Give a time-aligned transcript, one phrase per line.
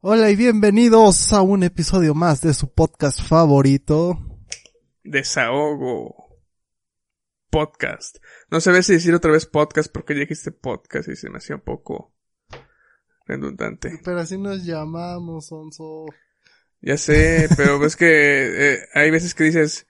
[0.00, 4.18] Hola y bienvenidos a un episodio más de su podcast favorito.
[5.02, 6.38] Desahogo.
[7.50, 8.18] Podcast.
[8.50, 11.56] No sé si decir otra vez podcast porque ya dijiste podcast y se me hacía
[11.56, 12.14] un poco
[13.24, 13.98] redundante.
[14.04, 16.04] Pero así nos llamamos, Onzo.
[16.82, 19.86] Ya sé, pero es que eh, hay veces que dices,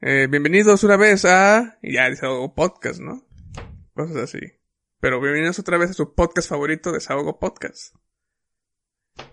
[0.00, 1.78] eh, bienvenidos una vez a...
[1.82, 3.26] Y ya desahogo podcast, ¿no?
[3.92, 4.40] Cosas así.
[5.00, 7.94] Pero bienvenidos otra vez a su podcast favorito, Desahogo Podcast.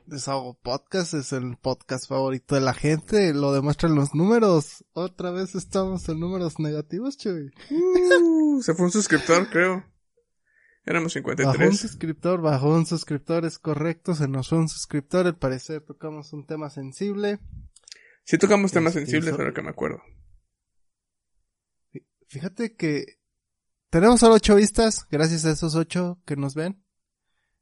[0.05, 4.83] Desahogo Podcast es el podcast favorito de la gente, lo demuestran los números.
[4.93, 7.51] Otra vez estamos en números negativos, Chuy.
[7.69, 9.85] Uh, se fue un suscriptor, creo.
[10.85, 11.47] Éramos 53.
[11.47, 15.81] Bajó un suscriptor, bajó un suscriptor, es correcto, se nos fue un suscriptor, al parecer
[15.81, 17.39] tocamos un tema sensible.
[18.23, 20.01] Sí tocamos temas Este, sensibles, ahora que me acuerdo.
[22.27, 23.19] Fíjate que
[23.89, 26.80] tenemos solo ocho vistas, gracias a esos ocho que nos ven.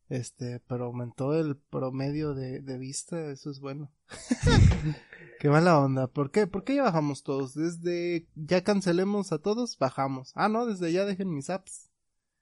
[0.10, 3.92] Este, pero aumentó el promedio de, de vista, eso es bueno.
[5.40, 6.08] Qué mala onda.
[6.08, 6.48] ¿Por qué?
[6.48, 7.54] ¿Por qué ya bajamos todos?
[7.54, 10.32] Desde ya cancelemos a todos, bajamos.
[10.36, 11.90] Ah, no, desde ya dejen mis apps.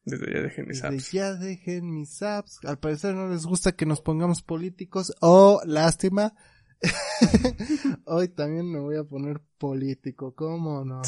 [0.06, 1.12] Desde ya dejé mis Desde apps.
[1.12, 2.60] ya dejen mis apps.
[2.64, 5.14] Al parecer no les gusta que nos pongamos políticos.
[5.20, 6.34] Oh, lástima.
[8.06, 11.02] Hoy también me voy a poner político, ¿cómo no?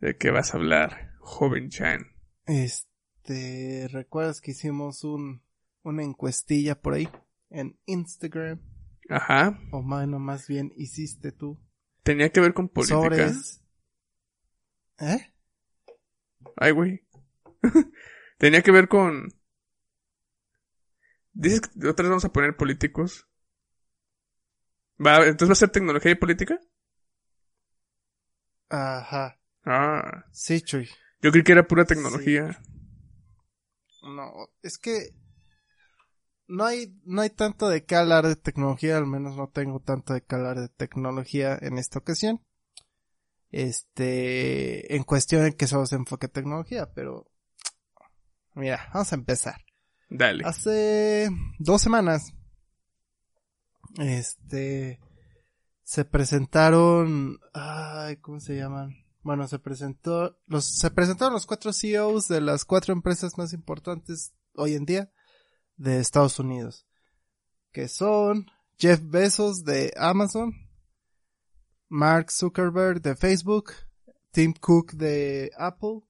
[0.00, 2.06] ¿De qué vas a hablar, joven Chan?
[2.46, 2.87] Este,
[3.90, 5.42] ¿recuerdas que hicimos un,
[5.82, 7.08] una encuestilla por ahí?
[7.50, 8.60] En Instagram.
[9.08, 9.58] Ajá.
[9.72, 11.58] O bueno, más bien hiciste tú.
[12.02, 13.32] Tenía que ver con política.
[15.00, 15.32] ¿Eh?
[16.56, 17.06] Ay, güey.
[18.38, 19.28] Tenía que ver con...
[21.32, 23.28] ¿Dices que otra vez vamos a poner políticos?
[25.04, 26.58] Va, entonces va a ser tecnología y política?
[28.68, 29.38] Ajá.
[29.64, 30.88] Ah, Sí, Chuy.
[31.22, 32.60] yo creí que era pura tecnología.
[34.08, 35.14] No, es que
[36.48, 40.14] no hay, no hay tanto de qué hablar de tecnología, al menos no tengo tanto
[40.14, 42.42] de qué hablar de tecnología en esta ocasión.
[43.50, 47.30] Este, en cuestión en que solo se enfoque tecnología, pero
[48.54, 49.64] mira, vamos a empezar.
[50.10, 50.44] Dale.
[50.46, 52.32] Hace dos semanas,
[53.98, 55.00] este,
[55.82, 59.07] se presentaron, ay, ¿cómo se llaman?
[59.28, 64.32] Bueno, se presentó, los, se presentaron los cuatro CEOs de las cuatro empresas más importantes
[64.54, 65.12] hoy en día
[65.76, 66.86] de Estados Unidos,
[67.70, 68.46] que son
[68.78, 70.54] Jeff Bezos de Amazon,
[71.90, 73.72] Mark Zuckerberg de Facebook,
[74.30, 76.00] Tim Cook de Apple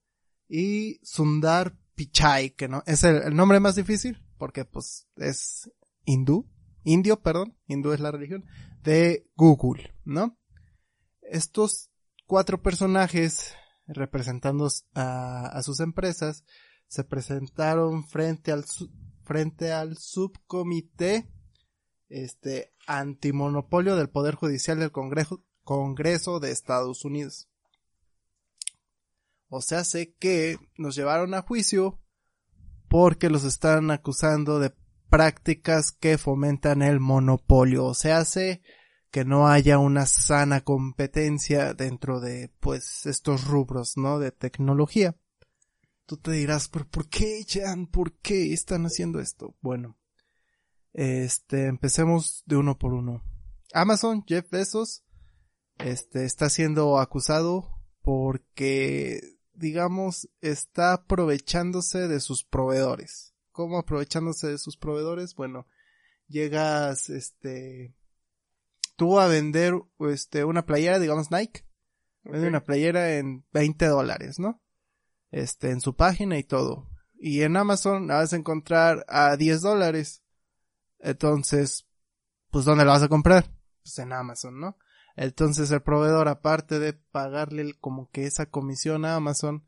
[0.48, 5.68] y Sundar Pichai, que no, es el, nombre más difícil, porque pues es
[6.04, 6.48] hindú,
[6.84, 8.44] indio, perdón, hindú es la religión,
[8.84, 10.38] de Google, ¿no?
[11.22, 11.90] Estos
[12.28, 13.54] cuatro personajes
[13.86, 16.44] representando a, sus empresas
[16.86, 18.64] se presentaron frente al,
[19.24, 21.32] frente al subcomité
[22.08, 27.48] este antimonopolio del Poder Judicial del Congreso, Congreso de Estados Unidos.
[29.48, 31.98] O sea, sé que nos llevaron a juicio
[32.88, 34.74] porque los están acusando de
[35.08, 37.86] prácticas que fomentan el monopolio.
[37.86, 38.62] O sea, sé
[39.10, 44.18] que no haya una sana competencia dentro de, pues, estos rubros, ¿no?
[44.18, 45.16] De tecnología.
[46.06, 47.86] Tú te dirás, pero ¿por qué, Jan?
[47.86, 49.54] ¿Por qué están haciendo esto?
[49.60, 49.98] Bueno,
[50.92, 53.22] este, empecemos de uno por uno.
[53.74, 55.04] Amazon, Jeff Bezos,
[55.78, 57.68] este, está siendo acusado
[58.02, 59.20] porque,
[59.52, 63.34] digamos, está aprovechándose de sus proveedores.
[63.52, 65.34] ¿Cómo aprovechándose de sus proveedores?
[65.34, 65.66] Bueno,
[66.26, 67.94] llegas, este,
[68.98, 71.64] tú a vender, este, una playera, digamos Nike,
[72.24, 74.60] vende una playera en 20 dólares, ¿no?
[75.30, 76.90] Este, en su página y todo.
[77.14, 80.24] Y en Amazon la vas a encontrar a 10 dólares.
[80.98, 81.86] Entonces,
[82.50, 83.44] pues ¿dónde la vas a comprar?
[83.82, 84.76] Pues en Amazon, ¿no?
[85.14, 89.64] Entonces el proveedor, aparte de pagarle como que esa comisión a Amazon,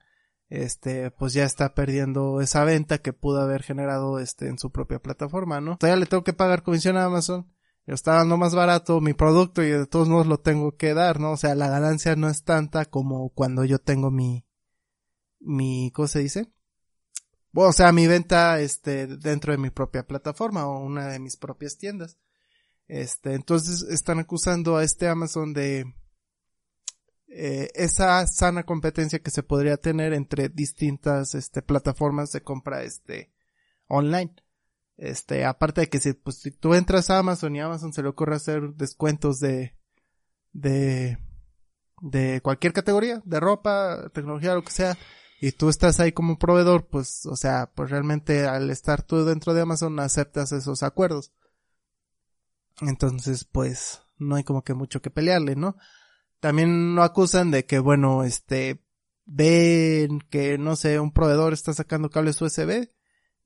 [0.49, 4.99] este, pues ya está perdiendo esa venta que pudo haber generado este en su propia
[4.99, 5.77] plataforma, ¿no?
[5.77, 7.49] Todavía le tengo que pagar comisión a Amazon,
[7.95, 11.33] está dando más barato mi producto y de todos modos lo tengo que dar, ¿no?
[11.33, 14.45] O sea, la ganancia no es tanta como cuando yo tengo mi,
[15.41, 16.53] mi, ¿cómo se dice?
[17.53, 21.77] o sea, mi venta, este, dentro de mi propia plataforma o una de mis propias
[21.77, 22.19] tiendas.
[22.87, 25.85] Este, entonces están acusando a este Amazon de
[27.29, 33.33] eh, esa sana competencia que se podría tener entre distintas, este, plataformas de compra, este,
[33.87, 34.35] online.
[35.01, 38.11] Este, aparte de que si, pues, si tú entras a Amazon y Amazon se le
[38.11, 39.75] ocurre hacer descuentos de,
[40.53, 41.17] de,
[42.03, 44.99] de cualquier categoría, de ropa, tecnología, lo que sea,
[45.41, 49.55] y tú estás ahí como proveedor, pues, o sea, pues realmente al estar tú dentro
[49.55, 51.33] de Amazon aceptas esos acuerdos.
[52.83, 55.77] Entonces, pues, no hay como que mucho que pelearle, ¿no?
[56.41, 58.85] También lo acusan de que, bueno, este,
[59.25, 62.91] ven que, no sé, un proveedor está sacando cables USB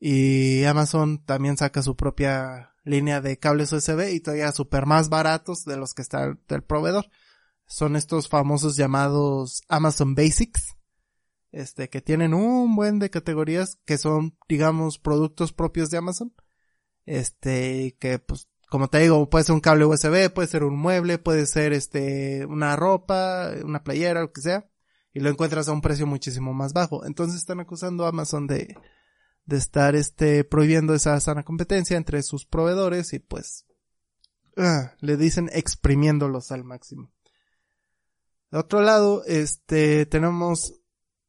[0.07, 5.65] y Amazon también saca su propia línea de cables USB y todavía super más baratos
[5.65, 7.07] de los que está del proveedor.
[7.65, 10.77] Son estos famosos llamados Amazon Basics,
[11.53, 16.35] este, que tienen un buen de categorías que son, digamos, productos propios de Amazon.
[17.07, 21.17] Este, que pues, como te digo, puede ser un cable USB, puede ser un mueble,
[21.17, 24.69] puede ser este, una ropa, una playera, lo que sea.
[25.15, 27.07] Y lo encuentras a un precio muchísimo más bajo.
[27.07, 28.77] Entonces están acusando a Amazon de,
[29.47, 33.67] de estar este prohibiendo esa sana competencia entre sus proveedores y pues
[34.57, 37.13] ah, le dicen exprimiéndolos al máximo.
[38.51, 40.75] De otro lado, este tenemos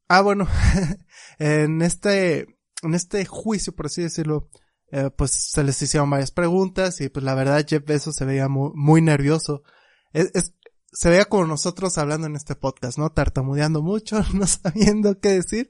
[0.07, 0.47] ah bueno,
[1.39, 2.47] en este
[2.83, 4.49] en este juicio por así decirlo,
[4.91, 8.47] eh, pues se les hicieron varias preguntas y pues la verdad Jeff Bezos se veía
[8.47, 9.63] muy, nervioso.
[10.93, 13.09] Se veía como nosotros hablando en este podcast, ¿no?
[13.09, 15.69] Tartamudeando mucho, no sabiendo qué decir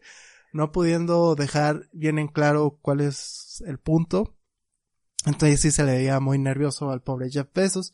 [0.55, 4.37] no pudiendo dejar bien en claro cuál es el punto.
[5.25, 7.93] Entonces sí se le veía muy nervioso al pobre Jeff Bezos,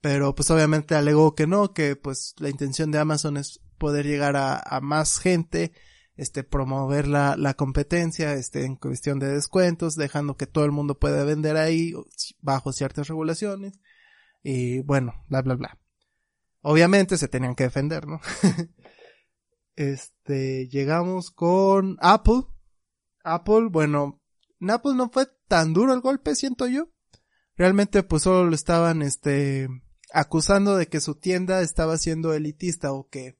[0.00, 4.34] pero pues obviamente alegó que no, que pues la intención de Amazon es poder llegar
[4.36, 5.72] a, más gente,
[6.16, 10.98] este, promover la, la competencia, este, en cuestión de descuentos, dejando que todo el mundo
[10.98, 11.92] pueda vender ahí
[12.40, 13.78] bajo ciertas regulaciones,
[14.42, 15.78] y bueno, bla bla bla.
[16.62, 18.20] Obviamente se tenían que defender, ¿no?
[19.80, 22.42] Este, llegamos con Apple.
[23.24, 24.20] Apple, bueno,
[24.60, 26.90] en Apple no fue tan duro el golpe, siento yo.
[27.56, 29.68] Realmente pues solo lo estaban, este,
[30.12, 33.38] acusando de que su tienda estaba siendo elitista o que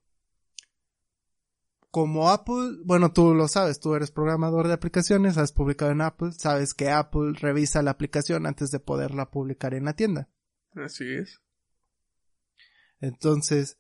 [1.91, 6.33] como Apple, bueno, tú lo sabes, tú eres programador de aplicaciones, has publicado en Apple,
[6.33, 10.31] sabes que Apple revisa la aplicación antes de poderla publicar en la tienda.
[10.75, 11.43] Así es.
[12.99, 13.79] Entonces,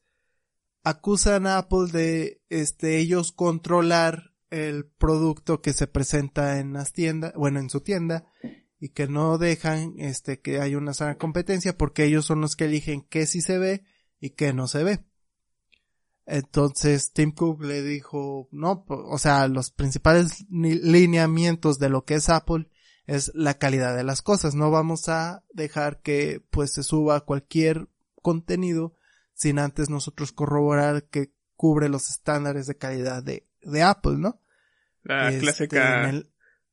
[0.82, 7.32] acusan a Apple de este ellos controlar el producto que se presenta en las tiendas,
[7.34, 8.26] bueno, en su tienda
[8.80, 12.64] y que no dejan este que haya una sana competencia porque ellos son los que
[12.64, 13.84] eligen qué sí se ve
[14.18, 15.04] y qué no se ve.
[16.26, 22.28] Entonces Tim Cook le dijo, no, o sea, los principales lineamientos de lo que es
[22.28, 22.68] Apple
[23.06, 24.54] es la calidad de las cosas.
[24.54, 27.88] No vamos a dejar que pues se suba cualquier
[28.22, 28.94] contenido
[29.40, 34.42] sin antes nosotros corroborar que cubre los estándares de calidad de, de Apple, ¿no?
[35.02, 36.12] La este, clásica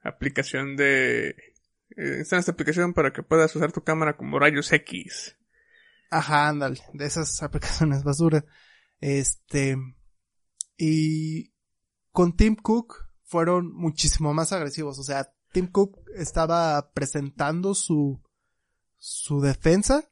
[0.01, 1.29] aplicación de...
[1.95, 5.37] Eh, esta aplicación para que puedas usar tu cámara como rayos X.
[6.11, 8.43] Ajá, ándale, de esas aplicaciones basura.
[8.99, 9.77] Este...
[10.75, 11.53] Y
[12.11, 14.99] con Tim Cook fueron muchísimo más agresivos.
[14.99, 18.21] O sea, Tim Cook estaba presentando su,
[18.97, 20.11] su defensa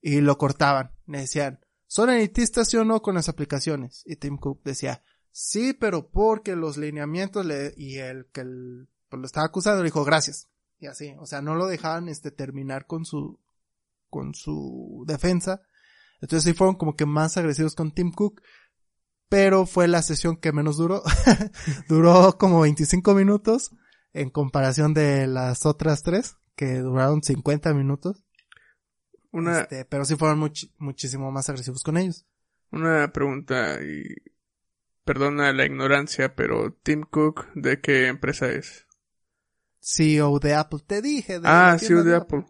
[0.00, 0.90] y lo cortaban.
[1.06, 1.60] Le decían,
[1.92, 4.02] ¿Son elitistas sí o no con las aplicaciones?
[4.06, 8.44] Y Tim Cook decía, sí, pero porque los lineamientos le, y el que
[9.10, 10.48] pues, lo estaba acusando le dijo gracias.
[10.78, 13.38] Y así, o sea, no lo dejaban este terminar con su,
[14.08, 15.60] con su defensa.
[16.22, 18.40] Entonces sí fueron como que más agresivos con Tim Cook.
[19.28, 21.02] Pero fue la sesión que menos duró.
[21.90, 23.70] duró como 25 minutos
[24.14, 28.24] en comparación de las otras tres que duraron 50 minutos.
[29.32, 29.62] Una...
[29.62, 32.24] Este, pero sí fueron muchísimo más agresivos con ellos.
[32.70, 34.14] Una pregunta y
[35.04, 38.86] perdona la ignorancia, pero Tim Cook, ¿de qué empresa es?
[39.80, 41.40] CEO de Apple, te dije.
[41.40, 42.44] De ah, CEO de, Apple.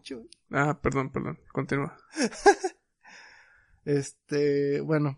[0.51, 1.97] Ah, perdón, perdón, continúa.
[3.85, 5.17] este, bueno,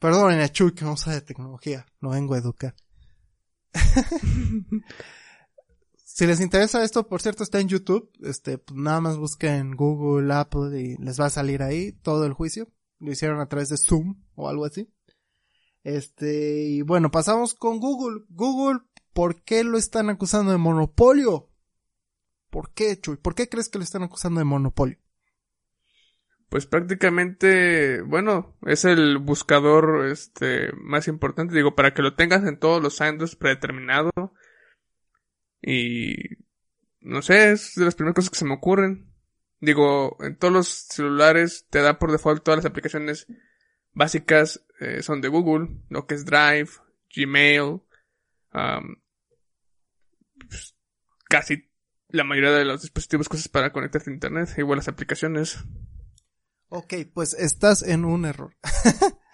[0.00, 2.74] perdón, Chuy, que no sabe de tecnología, no vengo a educar.
[6.14, 8.08] Si les interesa esto, por cierto, está en YouTube.
[8.22, 12.34] Este, pues nada más busquen Google, Apple y les va a salir ahí todo el
[12.34, 12.68] juicio.
[13.00, 14.88] Lo hicieron a través de Zoom o algo así.
[15.82, 18.26] Este, y bueno, pasamos con Google.
[18.28, 18.78] Google,
[19.12, 21.50] ¿por qué lo están acusando de monopolio?
[22.48, 23.16] ¿Por qué, Chuy?
[23.16, 24.98] ¿Por qué crees que lo están acusando de monopolio?
[26.48, 32.60] Pues prácticamente, bueno, es el buscador este más importante, digo, para que lo tengas en
[32.60, 34.12] todos los años predeterminado
[35.66, 36.14] Y
[37.00, 39.10] no sé, es de las primeras cosas que se me ocurren.
[39.60, 43.26] Digo, en todos los celulares te da por default todas las aplicaciones
[43.92, 46.68] básicas eh, son de Google, lo que es Drive,
[47.14, 47.80] Gmail,
[50.48, 50.76] pues,
[51.28, 51.70] casi
[52.08, 55.64] la mayoría de los dispositivos cosas para conectarte a internet, igual las aplicaciones.
[56.68, 58.56] Ok, pues estás en un error.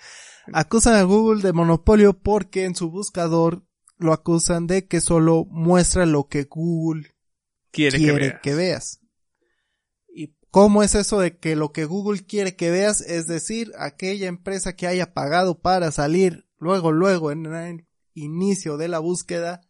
[0.52, 3.64] acusan a Google de monopolio porque en su buscador
[4.00, 7.14] lo acusan de que solo muestra lo que Google
[7.70, 9.00] quiere, que, veas.
[10.08, 13.02] ¿Y cómo es eso de que lo que Google quiere que veas?
[13.02, 18.88] Es decir, aquella empresa que haya pagado para salir luego, luego en el inicio de
[18.88, 19.60] la búsqueda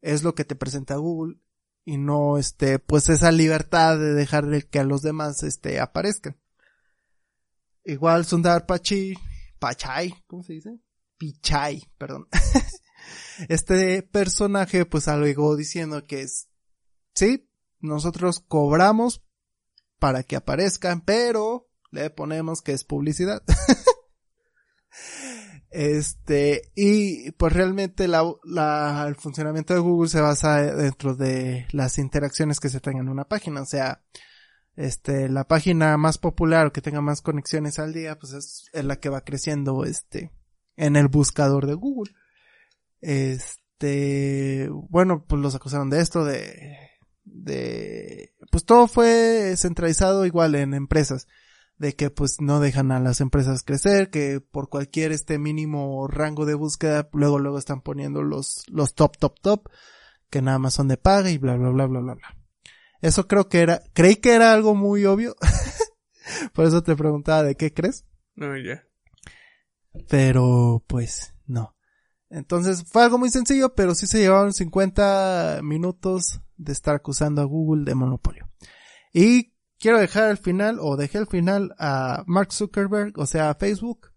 [0.00, 1.38] es lo que te presenta Google
[1.84, 6.38] y no este pues esa libertad de dejar que a los demás este aparezcan.
[7.84, 9.14] Igual Sundar Pachi,
[9.58, 10.80] Pachai, ¿cómo se dice?
[11.18, 12.28] Pichai, perdón.
[13.48, 16.48] este personaje pues alegó diciendo que es,
[17.14, 17.50] sí,
[17.80, 19.22] nosotros cobramos
[19.98, 23.42] para que aparezcan, pero le ponemos que es publicidad.
[25.70, 31.98] este, y pues realmente la, la, el funcionamiento de Google se basa dentro de las
[31.98, 33.62] interacciones que se tengan en una página.
[33.62, 34.02] O sea,
[34.76, 38.84] este, la página más popular o que tenga más conexiones al día, pues es, es
[38.84, 40.32] la que va creciendo, este,
[40.76, 42.12] en el buscador de Google.
[43.00, 46.76] Este, bueno, pues los acusaron de esto, de,
[47.24, 51.26] de, pues todo fue centralizado igual en empresas,
[51.76, 56.44] de que pues no dejan a las empresas crecer, que por cualquier este mínimo rango
[56.44, 59.68] de búsqueda, luego luego están poniendo los, los top, top, top,
[60.30, 62.36] que nada más son de paga y bla, bla, bla, bla, bla, bla.
[63.00, 65.36] Eso creo que era, creí que era algo muy obvio.
[66.52, 68.04] Por eso te preguntaba de qué crees.
[68.34, 68.84] No, ya.
[70.08, 71.76] Pero, pues, no.
[72.30, 77.46] Entonces fue algo muy sencillo, pero sí se llevaron 50 minutos de estar acusando a
[77.46, 78.48] Google de monopolio.
[79.12, 83.54] Y quiero dejar al final, o dejé al final a Mark Zuckerberg, o sea, a
[83.54, 84.12] Facebook,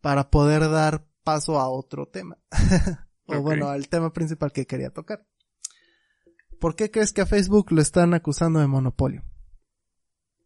[0.00, 2.38] para poder dar paso a otro tema.
[3.26, 5.26] o bueno, al tema principal que quería tocar.
[6.58, 9.24] ¿Por qué crees que a Facebook lo están acusando de monopolio?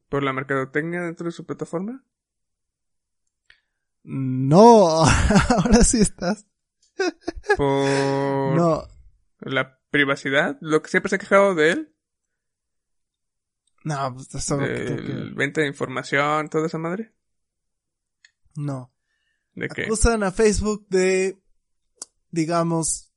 [0.09, 2.05] ¿Por la mercadotecnia dentro de su plataforma?
[4.05, 5.03] No,
[5.49, 6.47] ahora sí estás.
[7.57, 8.89] Por no.
[9.41, 11.95] la privacidad, lo que siempre se ha quejado de él.
[13.85, 17.13] No, pues eso venta de información, toda esa madre.
[18.57, 18.93] No.
[19.55, 19.85] ¿De qué?
[19.85, 21.39] Acusan a Facebook de,
[22.31, 23.13] digamos,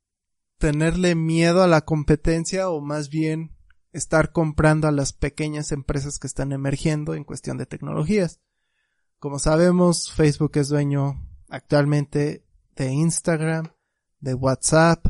[0.58, 3.56] tenerle miedo a la competencia o más bien
[3.94, 8.42] estar comprando a las pequeñas empresas que están emergiendo en cuestión de tecnologías.
[9.20, 12.46] Como sabemos, Facebook es dueño actualmente
[12.78, 13.74] de Instagram,
[14.20, 15.06] de WhatsApp,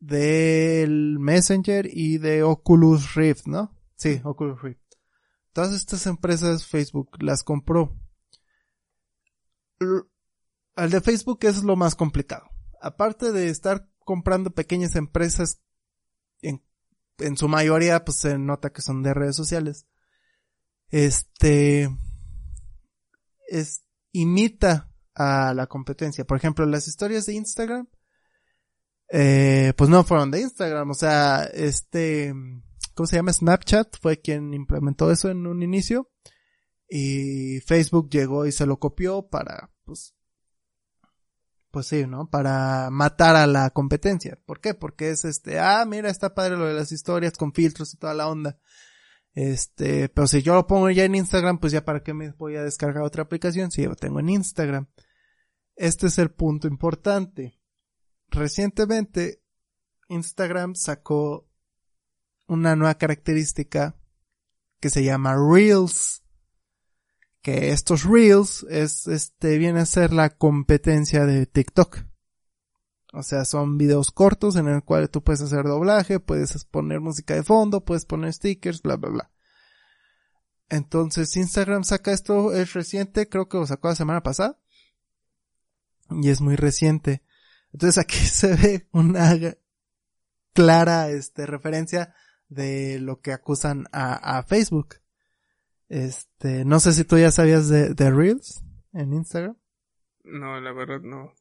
[0.00, 3.74] del Messenger y de Oculus Rift, ¿no?
[3.96, 4.80] Sí, Oculus Rift.
[5.52, 7.96] Todas estas empresas Facebook las compró.
[10.76, 12.48] Al de Facebook es lo más complicado.
[12.80, 15.60] Aparte de estar comprando pequeñas empresas,
[16.42, 16.64] en,
[17.18, 19.86] en su mayoría pues se nota que son de redes sociales.
[20.90, 21.88] Este,
[23.48, 26.24] es, imita a la competencia.
[26.24, 27.88] Por ejemplo, las historias de Instagram,
[29.10, 32.32] eh, pues no fueron de Instagram, o sea, este,
[32.94, 33.32] ¿cómo se llama?
[33.32, 36.10] Snapchat fue quien implementó eso en un inicio
[36.88, 40.14] y Facebook llegó y se lo copió para, pues,
[41.70, 42.30] pues sí, ¿no?
[42.30, 44.38] Para matar a la competencia.
[44.46, 44.74] ¿Por qué?
[44.74, 48.14] Porque es este, ah, mira, está padre lo de las historias con filtros y toda
[48.14, 48.58] la onda.
[49.34, 52.56] Este, pero si yo lo pongo ya en Instagram, pues ya para qué me voy
[52.56, 54.88] a descargar otra aplicación si yo lo tengo en Instagram.
[55.78, 57.58] Este es el punto importante.
[58.28, 59.42] Recientemente,
[60.08, 61.48] Instagram sacó
[62.46, 63.96] una nueva característica
[64.80, 66.22] que se llama Reels
[67.42, 72.04] que estos reels es, este, viene a ser la competencia de TikTok.
[73.12, 77.34] O sea, son videos cortos en el cual tú puedes hacer doblaje, puedes poner música
[77.34, 79.30] de fondo, puedes poner stickers, bla, bla, bla.
[80.68, 84.58] Entonces Instagram saca esto, es reciente, creo que lo sacó la semana pasada.
[86.10, 87.22] Y es muy reciente.
[87.72, 89.34] Entonces aquí se ve una
[90.52, 92.14] clara, este, referencia
[92.48, 94.96] de lo que acusan a, a Facebook.
[95.88, 98.62] Este, no sé si tú ya sabías de, de Reels
[98.92, 99.56] en Instagram.
[100.24, 101.32] No, la verdad no.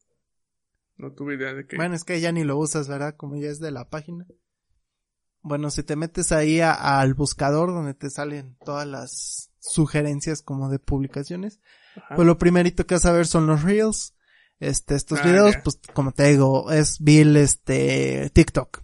[0.98, 1.76] No tuve idea de que.
[1.76, 3.16] Bueno, es que ya ni lo usas, ¿verdad?
[3.16, 4.26] Como ya es de la página.
[5.42, 10.80] Bueno, si te metes ahí al buscador donde te salen todas las sugerencias como de
[10.80, 11.62] publicaciones,
[12.16, 14.14] pues lo primerito que vas a ver son los Reels.
[14.60, 18.84] Este, estos ah, videos, pues como te digo, es Bill, este, TikTok.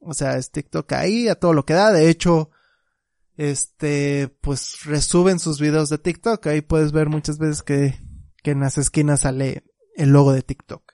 [0.00, 1.90] O sea, es TikTok ahí a todo lo que da.
[1.90, 2.50] De hecho,
[3.36, 6.46] este, pues resuben sus videos de TikTok.
[6.46, 7.98] Ahí puedes ver muchas veces que,
[8.42, 9.64] que en las esquinas sale
[9.96, 10.92] el logo de TikTok.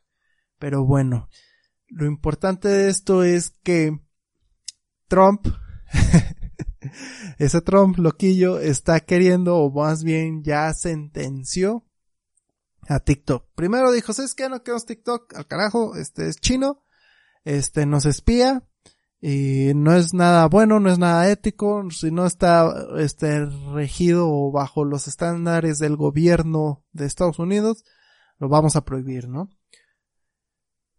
[0.59, 1.29] Pero bueno,
[1.89, 3.99] lo importante de esto es que
[5.09, 5.47] Trump,
[7.39, 11.85] ese Trump loquillo está queriendo, o más bien ya sentenció
[12.89, 13.47] a TikTok.
[13.55, 14.49] Primero dijo, ¿sabes qué?
[14.49, 16.85] No queremos TikTok, al carajo, este es chino,
[17.45, 18.65] este nos espía,
[19.21, 24.85] y no es nada bueno, no es nada ético, si no está este regido bajo
[24.85, 27.85] los estándares del gobierno de Estados Unidos,
[28.39, 29.49] lo vamos a prohibir, ¿no?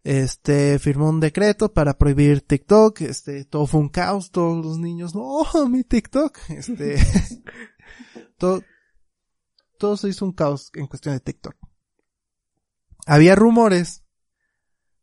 [0.03, 5.13] Este firmó un decreto para prohibir TikTok, este todo fue un caos, todos los niños,
[5.15, 6.95] no, mi TikTok, este
[8.37, 8.61] todo
[9.77, 11.55] todo se hizo un caos en cuestión de TikTok.
[13.05, 14.03] Había rumores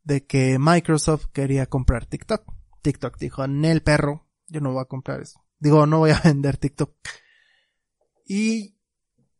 [0.03, 2.43] de que Microsoft quería comprar TikTok
[2.81, 5.43] TikTok dijo, el perro, yo no voy a comprar eso.
[5.59, 6.95] Digo, no voy a vender TikTok.
[8.25, 8.77] Y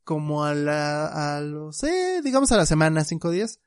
[0.04, 3.60] como a la, a los, eh, digamos a la semana, cinco días,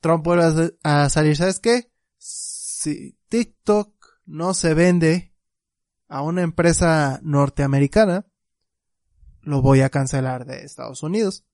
[0.00, 1.92] Trump vuelve a, salir, ¿sabes qué?
[2.18, 5.34] Si TikTok no se vende
[6.08, 8.26] a una empresa norteamericana,
[9.40, 11.44] lo voy a cancelar de Estados Unidos.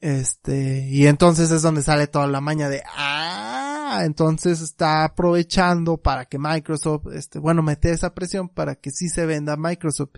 [0.00, 6.26] Este, y entonces es donde sale toda la maña de, ah, entonces está aprovechando para
[6.26, 10.12] que Microsoft, este, bueno, mete esa presión para que sí se venda Microsoft.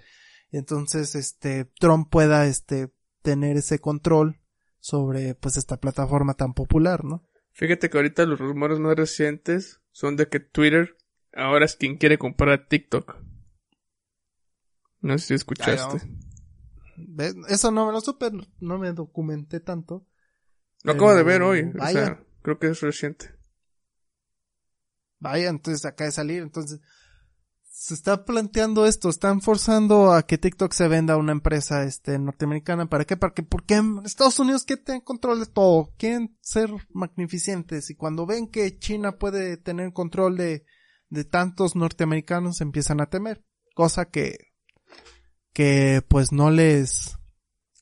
[0.51, 2.93] Entonces, este, Trump pueda, este,
[3.23, 4.41] tener ese control
[4.81, 7.29] sobre, pues, esta plataforma tan popular, ¿no?
[7.53, 10.97] Fíjate que ahorita los rumores más recientes son de que Twitter
[11.35, 13.17] ahora es quien quiere comprar TikTok.
[15.01, 16.09] No sé si escuchaste.
[17.49, 20.07] Eso no me lo supe, no me documenté tanto.
[20.83, 21.73] Lo acabo de ver hoy.
[21.79, 23.35] O sea, creo que es reciente.
[25.19, 26.81] Vaya, entonces acá de salir, entonces
[27.65, 32.19] se está planteando esto, están forzando a que TikTok se venda a una empresa este
[32.19, 33.17] norteamericana, ¿para qué?
[33.17, 37.95] Para que porque en Estados Unidos que tienen control de todo, quieren ser magnificentes y
[37.97, 40.65] cuando ven que China puede tener control de
[41.11, 44.48] de tantos norteamericanos empiezan a temer, cosa que
[45.59, 47.19] que pues no les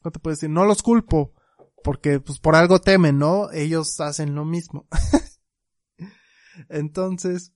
[0.00, 0.48] ¿cómo te puedo decir?
[0.48, 1.34] No los culpo
[1.84, 3.50] porque pues por algo temen, ¿no?
[3.52, 4.88] Ellos hacen lo mismo.
[6.70, 7.52] Entonces,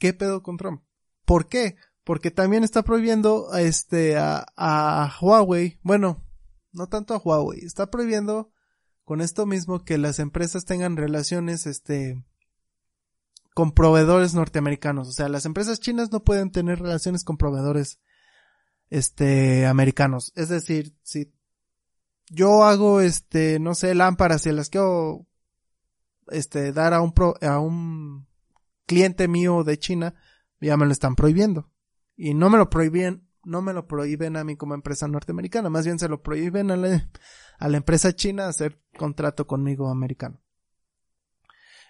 [0.00, 0.82] ¿qué pedo con Trump?
[1.24, 1.76] ¿Por qué?
[2.02, 6.26] Porque también está prohibiendo este a, a Huawei, bueno,
[6.72, 8.50] no tanto a Huawei, está prohibiendo
[9.04, 12.20] con esto mismo que las empresas tengan relaciones este
[13.54, 18.00] con proveedores norteamericanos, o sea, las empresas chinas no pueden tener relaciones con proveedores
[18.90, 21.32] este americanos, es decir, si
[22.30, 25.28] yo hago este no sé lámparas y las quiero
[26.30, 28.26] este, dar a un, a un
[28.86, 30.14] cliente mío de China,
[30.60, 31.70] ya me lo están prohibiendo.
[32.16, 35.84] Y no me lo prohíben, no me lo prohíben a mí como empresa norteamericana, más
[35.84, 37.08] bien se lo prohíben a la,
[37.58, 40.40] a la empresa china hacer contrato conmigo americano.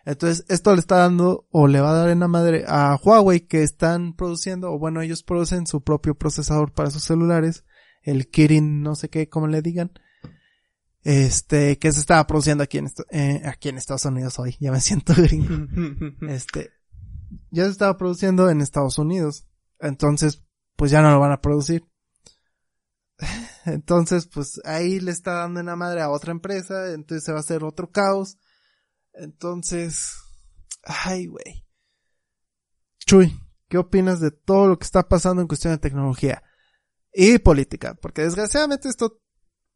[0.08, 3.40] Entonces, esto le está dando o le va a dar en la madre a Huawei
[3.40, 7.66] que están produciendo, o bueno, ellos producen su propio procesador para sus celulares,
[8.02, 9.92] el Kirin, no sé qué, como le digan,
[11.02, 14.80] este, que se estaba produciendo aquí en, eh, aquí en Estados Unidos hoy, ya me
[14.80, 15.66] siento gringo.
[16.30, 16.70] este,
[17.50, 19.46] ya se estaba produciendo en Estados Unidos.
[19.78, 20.42] Entonces,
[20.76, 21.84] pues ya no lo van a producir.
[23.66, 27.40] Entonces, pues ahí le está dando una madre a otra empresa, entonces se va a
[27.42, 28.38] hacer otro caos.
[29.18, 30.16] Entonces,
[30.84, 31.66] ay, güey.
[33.00, 33.34] Chuy,
[33.68, 36.42] ¿qué opinas de todo lo que está pasando en cuestión de tecnología
[37.12, 37.94] y política?
[38.00, 39.20] Porque desgraciadamente esto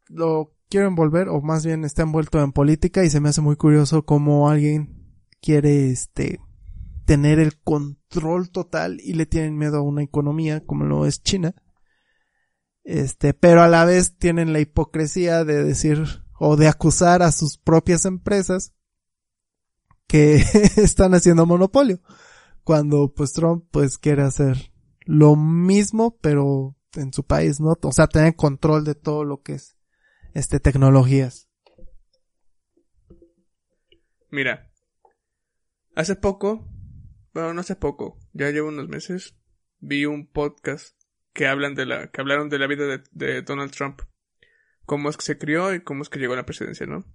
[0.07, 3.57] lo quiero envolver, o más bien está envuelto en política y se me hace muy
[3.57, 6.41] curioso cómo alguien quiere, este,
[7.05, 11.55] tener el control total y le tienen miedo a una economía como lo es China.
[12.85, 16.05] Este, pero a la vez tienen la hipocresía de decir
[16.39, 18.75] o de acusar a sus propias empresas
[20.13, 20.35] que
[20.77, 21.99] están haciendo monopolio.
[22.65, 24.71] Cuando pues Trump pues quiere hacer
[25.07, 27.79] lo mismo pero en su país, ¿no?
[27.83, 29.79] O sea, tener control de todo lo que es
[30.35, 31.49] este, tecnologías.
[34.31, 34.71] Mira,
[35.95, 36.69] hace poco,
[37.33, 39.35] bueno, no hace poco, ya llevo unos meses,
[39.81, 40.95] vi un podcast
[41.33, 44.03] que hablan de la, que hablaron de la vida de, Donald Trump.
[44.85, 47.07] Cómo es que se crió y cómo es que llegó a la presidencia, ¿no?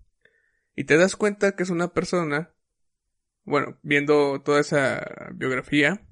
[0.75, 2.55] Y te das cuenta que es una persona,
[3.47, 6.05] bueno, viendo toda esa biografía,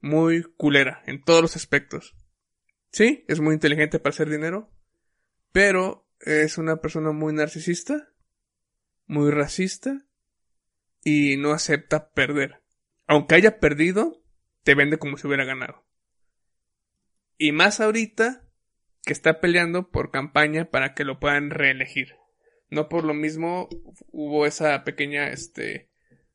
[0.00, 2.16] muy culera en todos los aspectos.
[2.90, 4.72] Sí, es muy inteligente para hacer dinero,
[5.52, 8.08] pero es una persona muy narcisista,
[9.06, 10.06] muy racista
[11.04, 12.62] y no acepta perder.
[13.06, 14.24] Aunque haya perdido,
[14.62, 15.86] te vende como si hubiera ganado.
[17.36, 18.48] Y más ahorita
[19.04, 22.21] que está peleando por campaña para que lo puedan reelegir.
[22.72, 23.68] No por lo mismo
[24.12, 25.90] hubo esa pequeña este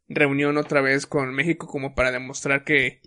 [0.08, 3.02] reunión otra vez con México como para demostrar que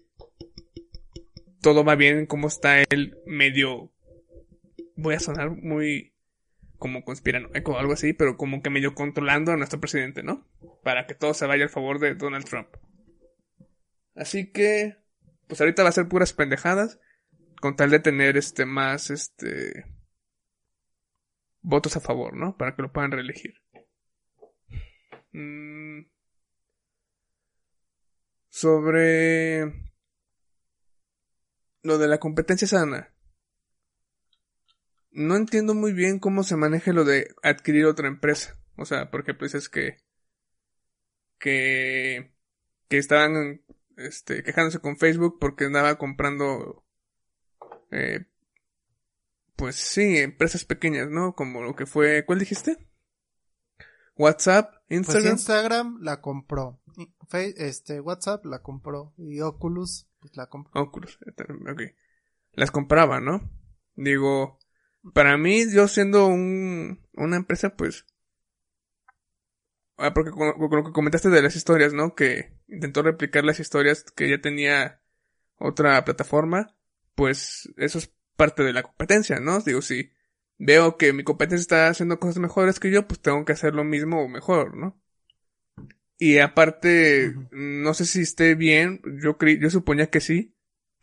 [1.61, 3.93] todo va bien, como está él medio
[4.97, 6.13] voy a sonar muy
[6.77, 10.45] como conspiranoico algo así, pero como que medio controlando a nuestro presidente, ¿no?
[10.83, 12.67] Para que todo se vaya al favor de Donald Trump.
[14.17, 14.97] Así que,
[15.47, 16.99] pues ahorita va a ser puras pendejadas,
[17.61, 19.85] con tal de tener este más, este,
[21.63, 22.57] votos a favor, ¿no?
[22.57, 23.55] Para que lo puedan reelegir.
[25.33, 26.07] Mm.
[28.49, 29.73] Sobre
[31.83, 33.15] lo de la competencia sana
[35.13, 38.59] no entiendo muy bien cómo se maneja lo de adquirir otra empresa.
[38.77, 39.99] O sea, porque pues es que
[41.39, 42.33] que
[42.89, 43.63] que estaban
[43.97, 46.85] este quejándose con Facebook porque andaba comprando
[47.91, 48.27] eh,
[49.61, 51.35] pues sí, empresas pequeñas, ¿no?
[51.35, 52.79] Como lo que fue, ¿cuál dijiste?
[54.17, 55.33] WhatsApp, Pues Instagram.
[55.33, 56.81] Instagram la compró.
[57.31, 59.13] Este, WhatsApp la compró.
[59.19, 60.81] Y Oculus, pues la compró.
[60.81, 61.19] Oculus,
[61.71, 61.83] ok.
[62.53, 63.51] Las compraba, ¿no?
[63.97, 64.59] Digo,
[65.13, 68.07] para mí, yo siendo un, una empresa, pues...
[69.99, 72.15] Ah, porque con, con lo que comentaste de las historias, ¿no?
[72.15, 75.03] Que intentó replicar las historias que ya tenía
[75.59, 76.75] otra plataforma,
[77.15, 78.11] pues eso es
[78.41, 79.61] parte de la competencia, ¿no?
[79.61, 80.11] Digo, si
[80.57, 83.85] veo que mi competencia está haciendo cosas mejores que yo, pues tengo que hacer lo
[83.85, 84.99] mismo o mejor, ¿no?
[86.19, 90.55] Y aparte, no sé si esté bien, yo suponía que sí.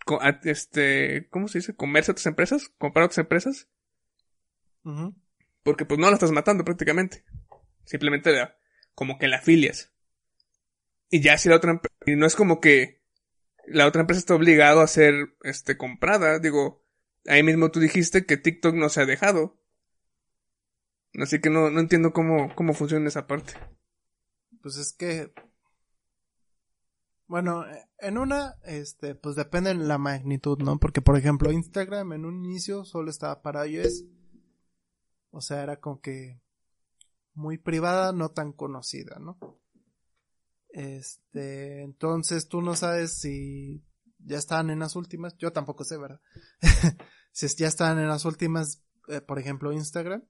[0.06, 1.76] Co- a- este, ¿cómo se dice?
[1.76, 3.68] Comerse a otras empresas, comprar otras empresas,
[4.84, 5.14] Ujú.
[5.64, 7.24] porque pues no la estás matando prácticamente.
[7.86, 8.58] Simplemente la-
[8.96, 9.92] como que la afilias.
[11.10, 13.02] Y ya si la otra empresa, y no es como que
[13.68, 16.86] la otra empresa está obligado a ser, este, comprada, digo,
[17.26, 19.58] ahí mismo tú dijiste que TikTok no se ha dejado.
[21.20, 23.54] Así que no, no entiendo cómo, cómo funciona esa parte.
[24.62, 25.34] Pues es que.
[27.28, 27.66] Bueno,
[28.00, 30.80] en una, este, pues depende de la magnitud, ¿no?
[30.80, 34.06] Porque, por ejemplo, Instagram en un inicio solo estaba para iOS.
[35.32, 36.42] O sea, era como que
[37.34, 39.38] muy privada, no tan conocida, ¿no?
[40.70, 43.84] Este, entonces tú no sabes si
[44.28, 45.36] ya están en las últimas.
[45.38, 46.22] Yo tampoco sé, ¿verdad?
[47.32, 50.24] si ya están en las últimas, eh, por ejemplo, Instagram.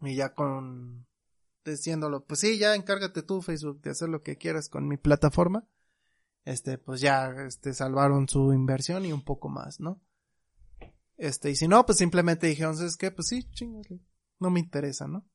[0.00, 1.06] Y ya con
[1.64, 5.66] diciéndolo, pues sí, ya encárgate tú, Facebook, de hacer lo que quieras con mi plataforma.
[6.44, 10.02] Este, pues ya, este, salvaron su inversión y un poco más, ¿no?
[11.16, 13.10] Este, y si no, pues simplemente dijeron, ¿sabes qué?
[13.10, 14.00] Pues sí, chingale,
[14.40, 15.26] no me interesa, ¿no?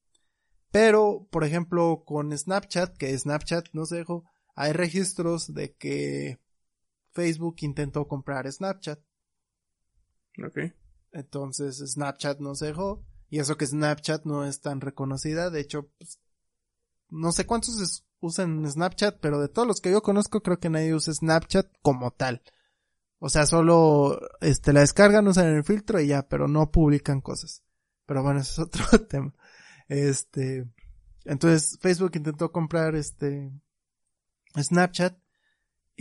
[0.72, 6.40] Pero, por ejemplo, con Snapchat, que Snapchat no se dejó, hay registros de que
[7.12, 9.00] Facebook intentó comprar Snapchat.
[10.46, 10.60] Ok.
[11.12, 13.04] Entonces Snapchat no se dejó.
[13.30, 15.50] Y eso que Snapchat no es tan reconocida.
[15.50, 16.20] De hecho, pues,
[17.10, 20.94] no sé cuántos usan Snapchat, pero de todos los que yo conozco, creo que nadie
[20.94, 22.42] usa Snapchat como tal.
[23.20, 27.64] O sea, solo este la descargan, usan el filtro y ya, pero no publican cosas.
[28.06, 29.34] Pero bueno, eso es otro tema.
[29.88, 30.68] Este,
[31.26, 33.52] entonces Facebook intentó comprar este
[34.56, 35.18] Snapchat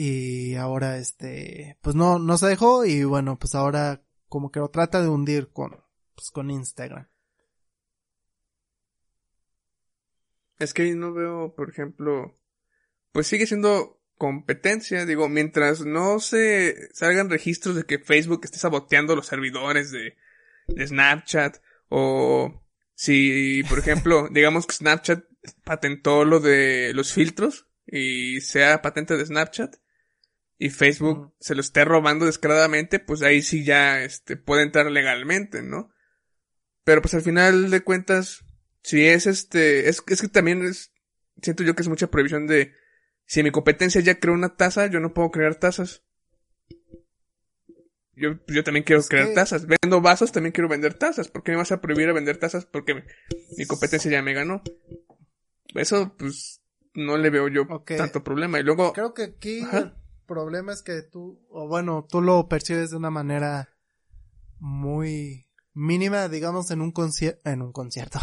[0.01, 4.69] y ahora este, pues no, no se dejó y bueno, pues ahora como que lo
[4.71, 5.73] trata de hundir con,
[6.15, 7.09] pues con Instagram.
[10.61, 12.39] Es que ahí no veo, por ejemplo,
[13.11, 19.17] pues sigue siendo competencia, digo, mientras no se salgan registros de que Facebook esté saboteando
[19.17, 20.17] los servidores de,
[20.69, 21.57] de Snapchat
[21.89, 22.63] o
[22.95, 25.25] si, por ejemplo, digamos que Snapchat
[25.65, 29.75] patentó lo de los filtros y sea patente de Snapchat
[30.59, 35.63] y Facebook se lo esté robando descaradamente, pues ahí sí ya este puede entrar legalmente,
[35.63, 35.91] ¿no?
[36.85, 38.45] Pero pues al final de cuentas,
[38.83, 40.93] si es este, es, es que también es,
[41.43, 42.73] siento yo que es mucha prohibición de,
[43.27, 46.03] si mi competencia ya creó una taza, yo no puedo crear tazas.
[48.15, 49.67] Yo, yo también quiero Es crear que- tazas.
[49.67, 51.29] Vendo vasos, también quiero vender tazas.
[51.29, 52.67] ¿Por qué me vas a prohibir a vender tazas?
[52.67, 53.03] Porque mi,
[53.57, 54.63] mi competencia ya me ganó.
[55.75, 56.61] Eso, pues,
[56.95, 58.59] no le veo yo tanto problema.
[58.59, 59.95] Y luego, Creo que aquí Ajá.
[60.29, 63.69] Problema es que tú, o bueno, tú lo percibes de una manera
[64.61, 68.21] muy mínima, digamos, en un concierto, en un concierto.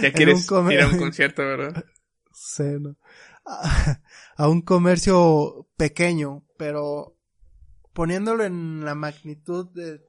[0.00, 1.84] ya quieres un ir a un concierto, ¿verdad?
[2.32, 2.96] Sí, ¿no?
[3.44, 4.00] a,
[4.36, 7.18] a un comercio pequeño, pero
[7.92, 10.00] poniéndolo en la magnitud de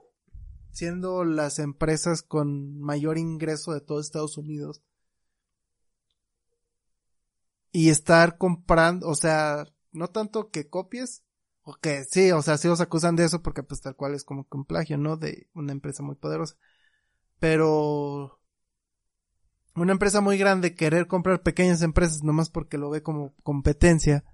[0.72, 4.82] siendo las empresas con mayor ingreso de todo Estados Unidos.
[7.72, 11.24] y estar comprando, o sea, no tanto que copies,
[11.64, 14.24] o que sí, o sea, sí os acusan de eso porque pues tal cual es
[14.24, 15.18] como que un plagio, ¿no?
[15.18, 16.56] De una empresa muy poderosa.
[17.40, 18.42] Pero
[19.76, 24.26] una empresa muy grande querer comprar pequeñas empresas nomás porque lo ve como competencia,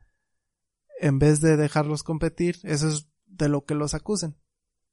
[1.00, 4.36] en vez de dejarlos competir, eso es de lo que los acusen.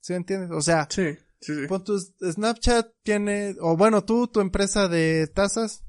[0.01, 0.51] ¿Sí me entiendes?
[0.51, 1.67] O sea, Sí, sí, sí.
[1.67, 5.85] pon tu Snapchat tiene, o bueno, tú, tu empresa de tazas,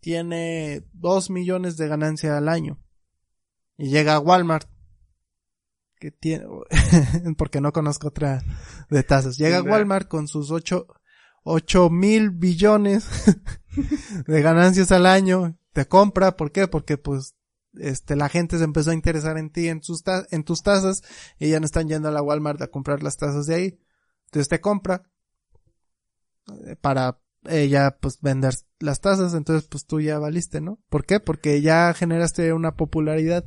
[0.00, 2.78] tiene dos millones de ganancia al año.
[3.76, 4.68] Y llega a Walmart,
[5.98, 6.46] que tiene,
[7.36, 8.42] porque no conozco otra
[8.90, 9.36] de tazas.
[9.36, 9.62] Llega a.
[9.62, 10.86] Walmart con sus ocho,
[11.42, 13.08] ocho mil billones
[14.26, 15.58] de ganancias al año.
[15.72, 16.68] Te compra, ¿por qué?
[16.68, 17.34] Porque pues,
[17.74, 21.02] este, la gente se empezó a interesar en ti, en sus en tus tazas,
[21.38, 23.78] y ya no están yendo a la Walmart a comprar las tazas de ahí.
[24.26, 25.02] Entonces te compra
[26.66, 30.80] eh, para ella pues vender las tazas, entonces pues tú ya valiste, ¿no?
[30.88, 31.20] ¿Por qué?
[31.20, 33.44] Porque ya generaste una popularidad,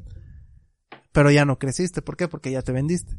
[1.12, 2.28] pero ya no creciste, ¿por qué?
[2.28, 3.16] Porque ya te vendiste.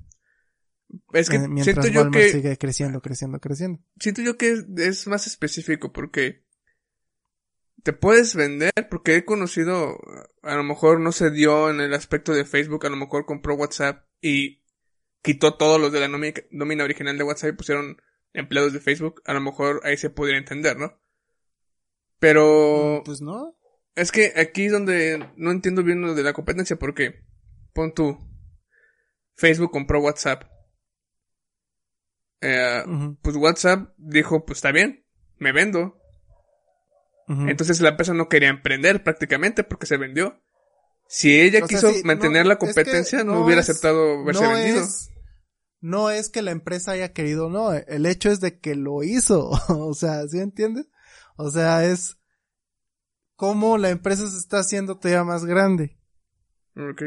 [1.13, 3.81] Es que Eh, mientras siento yo Walmart que sigue creciendo, creciendo, creciendo.
[4.01, 6.45] siento yo que es, es más específico porque
[7.83, 9.99] te puedes vender porque he conocido,
[10.43, 13.55] a lo mejor no se dio en el aspecto de Facebook, a lo mejor compró
[13.55, 14.63] WhatsApp y
[15.23, 17.97] quitó todos los de la nómina, nómina original de WhatsApp y pusieron
[18.33, 21.01] empleados de Facebook, a lo mejor ahí se podría entender, ¿no?
[22.19, 23.57] Pero Pues no.
[23.95, 27.25] es que aquí es donde no entiendo bien lo de la competencia porque
[27.73, 28.19] pon tú
[29.37, 30.45] Facebook compró WhatsApp.
[32.43, 32.83] Eh,
[33.23, 35.05] pues WhatsApp dijo, pues está bien,
[35.39, 35.97] me vendo.
[37.29, 40.43] Entonces la empresa no quería emprender prácticamente porque se vendió.
[41.07, 43.71] Si ella O sea, quiso mantener no, la es que competencia, no, no hubiera es-
[43.71, 44.83] aceptado verse no vendido.
[44.83, 45.11] es,
[45.81, 49.49] no es que la empresa haya querido, no, el hecho es de que lo hizo,
[49.69, 50.87] o sea, ¿sí entiendes?
[51.37, 52.19] O sea, es
[53.37, 55.99] cómo la empresa se está haciendo todavía más grande.
[56.77, 57.03] Ok.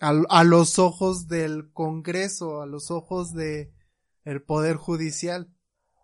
[0.00, 3.72] A, a los ojos del Congreso, a los ojos de
[4.24, 5.52] el Poder Judicial.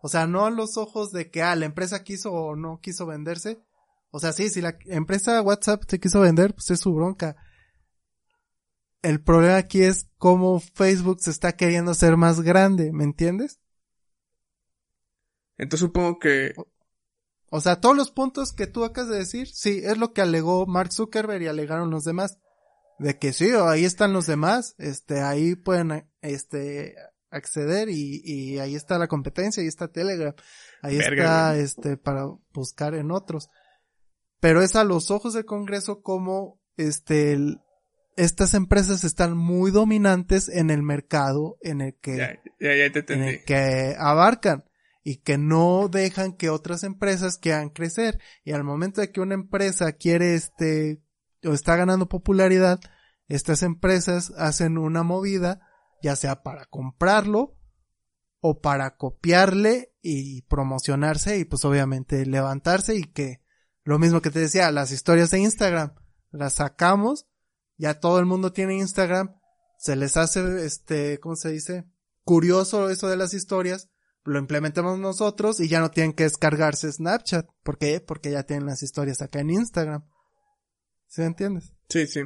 [0.03, 3.07] O sea, no a los ojos de que, ah, la empresa quiso o no quiso
[3.07, 3.61] venderse.
[4.11, 7.37] O sea, sí, si la empresa WhatsApp se quiso vender, pues es su bronca.
[9.03, 13.61] El problema aquí es cómo Facebook se está queriendo ser más grande, ¿me entiendes?
[15.59, 16.55] Entonces supongo que...
[17.51, 20.67] O sea, todos los puntos que tú acabas de decir, sí, es lo que alegó
[20.67, 22.39] Mark Zuckerberg y alegaron los demás.
[22.99, 26.95] De que sí, ahí están los demás, este, ahí pueden, este,
[27.31, 30.35] acceder y, y ahí está la competencia, ahí está Telegram,
[30.83, 31.63] ahí Verga, está, güey.
[31.65, 33.51] este, para buscar en otros.
[34.41, 37.61] Pero es a los ojos del Congreso como, este, el-
[38.17, 43.13] estas empresas están muy dominantes en el mercado en el que Ya, ya, ya te
[43.13, 44.65] en el que abarcan
[45.05, 48.19] y que no dejan que otras empresas quieran crecer.
[48.43, 51.03] Y al momento de que una empresa quiere este,
[51.45, 52.81] o está ganando popularidad,
[53.29, 55.61] estas empresas hacen una movida,
[56.03, 57.59] ya sea para comprarlo
[58.41, 63.43] o para copiarle y promocionarse y pues obviamente levantarse y que
[63.83, 65.95] lo mismo que te decía, las historias de Instagram,
[66.31, 67.27] las sacamos,
[67.77, 69.41] ya todo el mundo tiene Instagram,
[69.79, 71.87] se les hace este, ¿cómo se dice?
[72.27, 73.89] curioso eso de las historias,
[74.25, 77.49] lo implementamos nosotros y ya no tienen que descargarse Snapchat.
[77.63, 78.01] ¿Por qué?
[78.01, 80.05] Porque ya tienen las historias acá en Instagram.
[81.07, 81.75] ¿Sí me entiendes?
[81.89, 82.21] Sí, sí.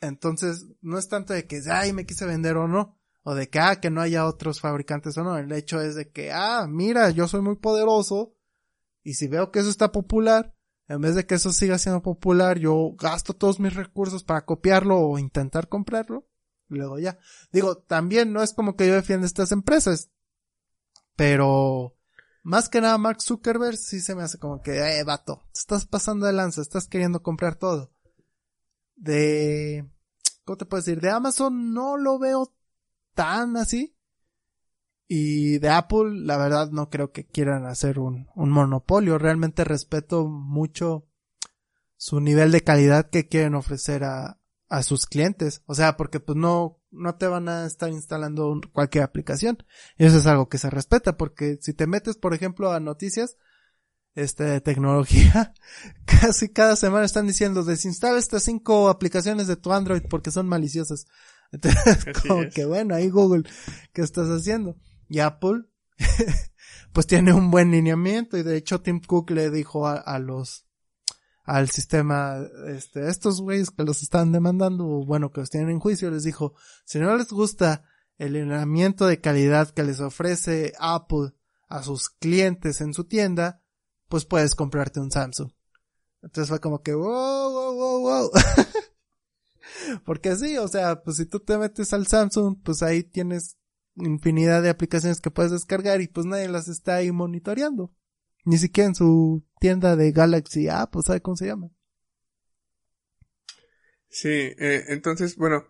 [0.00, 2.98] Entonces, no es tanto de que, ay, me quise vender o no.
[3.22, 5.36] O de que, ah, que no haya otros fabricantes o no.
[5.36, 8.34] El hecho es de que, ah, mira, yo soy muy poderoso.
[9.02, 10.54] Y si veo que eso está popular,
[10.86, 14.98] en vez de que eso siga siendo popular, yo gasto todos mis recursos para copiarlo
[14.98, 16.26] o intentar comprarlo.
[16.70, 17.18] Y luego ya.
[17.52, 20.10] Digo, también no es como que yo defienda estas empresas.
[21.16, 21.97] Pero,
[22.42, 26.26] más que nada, Mark Zuckerberg sí se me hace como que, eh, vato, estás pasando
[26.26, 27.92] de lanza, estás queriendo comprar todo.
[28.96, 29.88] De,
[30.44, 31.00] ¿cómo te puedo decir?
[31.00, 32.52] De Amazon no lo veo
[33.14, 33.94] tan así.
[35.06, 39.16] Y de Apple, la verdad, no creo que quieran hacer un, un monopolio.
[39.16, 41.08] Realmente respeto mucho
[41.96, 44.38] su nivel de calidad que quieren ofrecer a,
[44.68, 45.62] a sus clientes.
[45.66, 49.58] O sea, porque pues no, no te van a estar instalando cualquier aplicación.
[49.96, 53.36] Y eso es algo que se respeta, porque si te metes, por ejemplo, a noticias,
[54.14, 55.54] este, de tecnología,
[56.04, 61.06] casi cada semana están diciendo, desinstala estas cinco aplicaciones de tu Android porque son maliciosas.
[61.52, 62.52] Entonces, Así como es.
[62.52, 63.44] que bueno, ahí Google,
[63.92, 64.76] ¿qué estás haciendo?
[65.08, 65.64] Y Apple,
[66.92, 70.67] pues tiene un buen lineamiento y de hecho Tim Cook le dijo a, a los,
[71.48, 76.10] al sistema, este, estos güeyes que los están demandando, bueno, que los tienen en juicio,
[76.10, 76.52] les dijo,
[76.84, 77.84] si no les gusta
[78.18, 81.32] el lineamiento de calidad que les ofrece Apple
[81.70, 83.62] a sus clientes en su tienda,
[84.10, 85.50] pues puedes comprarte un Samsung.
[86.20, 88.30] Entonces fue como que, wow, wow, wow, wow.
[90.04, 93.56] Porque sí, o sea, pues si tú te metes al Samsung, pues ahí tienes
[93.96, 97.94] infinidad de aplicaciones que puedes descargar y pues nadie las está ahí monitoreando.
[98.44, 101.70] Ni siquiera en su tienda de Galaxy Ah, pues sabe cómo se llama.
[104.08, 105.66] Sí, eh, entonces, bueno,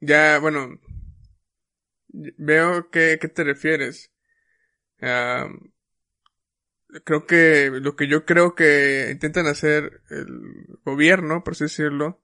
[0.00, 0.80] ya, bueno,
[2.08, 4.12] veo que, qué te refieres.
[7.04, 12.22] creo que lo que yo creo que intentan hacer el gobierno, por así decirlo,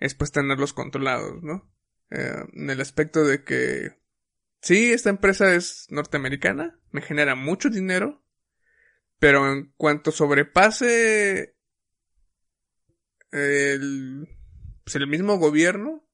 [0.00, 1.70] es pues tenerlos controlados, ¿no?
[2.10, 3.96] En el aspecto de que
[4.60, 8.24] sí, esta empresa es norteamericana, me genera mucho dinero,
[9.18, 11.56] pero en cuanto sobrepase
[13.30, 14.28] el,
[14.84, 16.06] pues el mismo gobierno,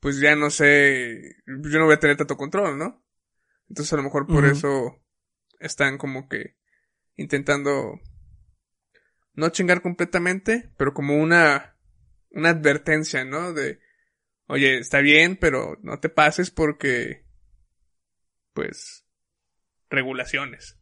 [0.00, 3.04] pues ya no sé, yo no voy a tener tanto control, ¿no?
[3.68, 5.02] Entonces a lo mejor por eso
[5.60, 6.56] están como que
[7.16, 8.00] intentando
[9.34, 11.72] no chingar completamente, pero como una
[12.32, 13.52] una advertencia, ¿no?
[13.52, 13.80] De,
[14.46, 17.24] oye, está bien, pero no te pases porque,
[18.52, 19.06] pues,
[19.90, 20.81] regulaciones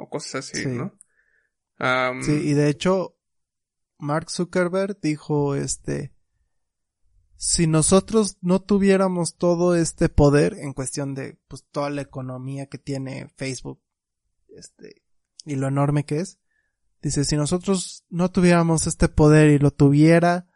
[0.00, 0.92] o cosas así, ¿no?
[2.22, 3.16] sí, y de hecho,
[3.98, 6.12] Mark Zuckerberg dijo, este,
[7.36, 12.78] si nosotros no tuviéramos todo este poder en cuestión de, pues, toda la economía que
[12.78, 13.80] tiene Facebook,
[14.48, 15.02] este,
[15.44, 16.38] y lo enorme que es,
[17.02, 20.48] dice, si nosotros no tuviéramos este poder y lo tuviera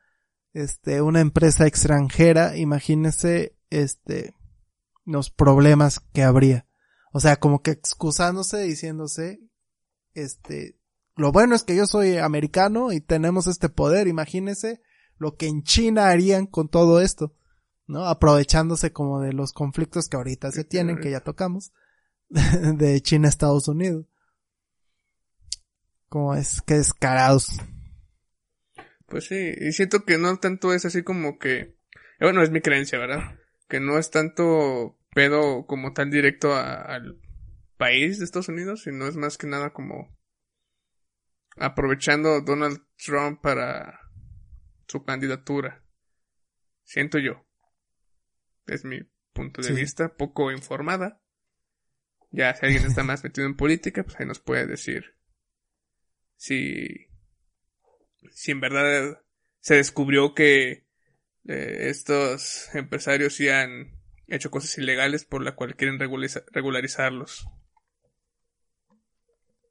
[0.52, 4.34] este, una empresa extranjera, imagínese, este,
[5.04, 6.66] los problemas que habría.
[7.16, 9.38] O sea, como que excusándose, diciéndose,
[10.14, 10.80] este,
[11.14, 14.82] lo bueno es que yo soy americano y tenemos este poder, imagínese
[15.16, 17.32] lo que en China harían con todo esto,
[17.86, 18.06] ¿no?
[18.06, 21.72] Aprovechándose como de los conflictos que ahorita se tienen, que ya tocamos,
[22.30, 24.06] de China a Estados Unidos.
[26.08, 27.60] Como es que descarados.
[29.06, 31.76] Pues sí, y siento que no tanto es así como que,
[32.18, 33.38] bueno, es mi creencia, ¿verdad?
[33.68, 37.20] Que no es tanto pedo como tan directo al
[37.76, 40.16] país de Estados Unidos, sino es más que nada como
[41.56, 44.00] aprovechando Donald Trump para
[44.86, 45.84] su candidatura.
[46.82, 47.46] Siento yo.
[48.66, 49.00] Es mi
[49.32, 51.20] punto de vista, poco informada.
[52.30, 55.14] Ya si alguien está más metido en política, pues ahí nos puede decir
[56.36, 57.08] si
[58.32, 59.22] si en verdad
[59.60, 60.86] se descubrió que
[61.46, 67.46] eh, estos empresarios sí han hecho cosas ilegales por la cual quieren regularizarlos.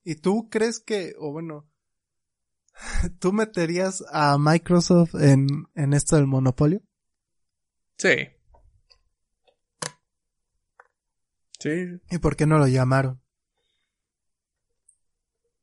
[0.04, 1.70] ¿Y tú crees que, o bueno,
[3.20, 6.82] tú meterías a Microsoft en, en esto del monopolio?
[7.98, 8.30] Sí.
[11.60, 12.02] Sí.
[12.10, 13.22] ¿Y por qué no lo llamaron?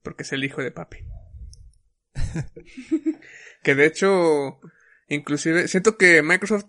[0.03, 0.98] Porque es el hijo de papi.
[3.62, 4.61] que de hecho,
[5.09, 6.64] inclusive, siento que Microsoft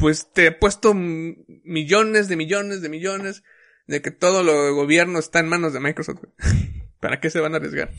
[0.00, 3.42] pues te ha puesto millones de millones de millones
[3.86, 6.22] de que todo lo gobierno está en manos de Microsoft.
[7.00, 7.90] ¿Para qué se van a arriesgar?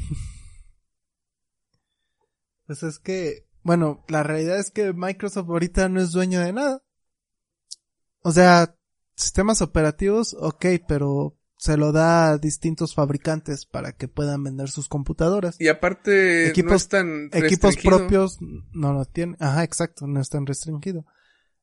[2.65, 6.83] Pues es que, bueno, la realidad es que Microsoft ahorita no es dueño de nada.
[8.21, 8.75] O sea,
[9.15, 14.87] sistemas operativos, ok, pero se lo da a distintos fabricantes para que puedan vender sus
[14.87, 15.57] computadoras.
[15.59, 18.37] Y aparte, equipos, no es tan equipos propios
[18.71, 19.37] no lo tienen.
[19.39, 21.05] Ajá, exacto, no es tan restringido.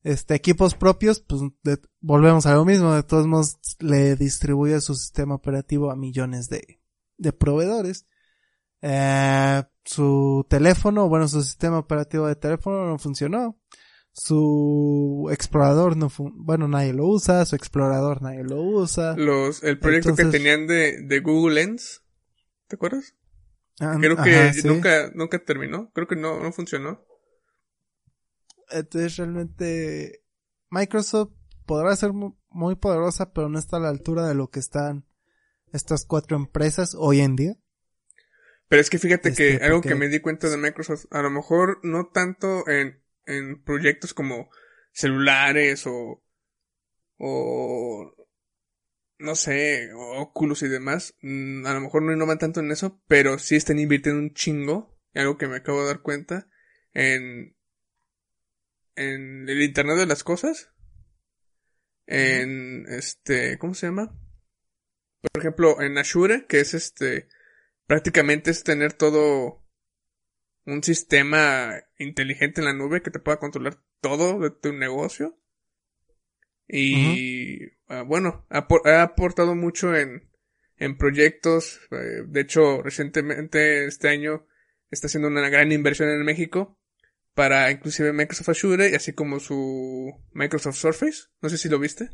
[0.09, 1.43] Este, equipos propios, pues
[2.01, 6.81] volvemos a lo mismo, de todos modos le distribuye su sistema operativo a millones de,
[7.19, 8.07] de proveedores.
[8.81, 13.61] Eh, su teléfono, bueno, su sistema operativo de teléfono no funcionó
[14.15, 20.17] su explorador no bueno nadie lo usa su explorador nadie lo usa los el proyecto
[20.17, 22.03] que tenían de, de Google Lens
[22.67, 23.15] ¿te acuerdas?
[23.79, 27.07] Ah, creo que nunca nunca terminó creo que no no funcionó
[28.71, 30.25] entonces realmente
[30.71, 31.33] Microsoft
[31.67, 35.07] podrá ser muy poderosa pero no está a la altura de lo que están
[35.73, 37.55] estas cuatro empresas hoy en día.
[38.69, 41.31] Pero es que fíjate que este, algo que me di cuenta de Microsoft a lo
[41.31, 44.51] mejor no tanto en en proyectos como
[44.91, 46.25] celulares o,
[47.19, 48.15] o
[49.19, 53.39] no sé, Oculus y demás, mm, a lo mejor no innovan tanto en eso, pero
[53.39, 56.49] sí están invirtiendo un chingo, algo que me acabo de dar cuenta,
[56.95, 57.57] en,
[58.99, 60.71] en el Internet de las Cosas,
[62.07, 64.19] en este, ¿cómo se llama?
[65.33, 67.29] Por ejemplo, en Azure, que es este,
[67.87, 69.65] prácticamente es tener todo
[70.65, 75.39] un sistema inteligente en la nube que te pueda controlar todo de tu negocio.
[76.67, 78.67] Y ah, bueno, ha,
[79.03, 80.29] aportado mucho en,
[80.77, 81.81] en proyectos.
[81.93, 84.47] Eh, de hecho, recientemente este año
[84.91, 86.78] está haciendo una gran inversión en México
[87.39, 91.29] para inclusive Microsoft Azure y así como su Microsoft Surface.
[91.41, 92.11] No sé si lo viste.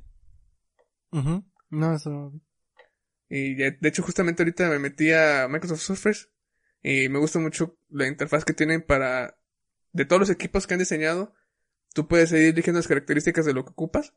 [1.71, 2.41] No, eso no.
[3.31, 6.27] Y de hecho justamente ahorita me metí a Microsoft Surface
[6.83, 9.39] y me gusta mucho la interfaz que tienen para
[9.93, 11.35] de todos los equipos que han diseñado.
[11.95, 14.13] Tú puedes ir eligiendo las características de lo que ocupas.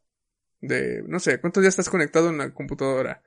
[0.59, 3.23] De, no sé, cuántos días estás conectado en la computadora.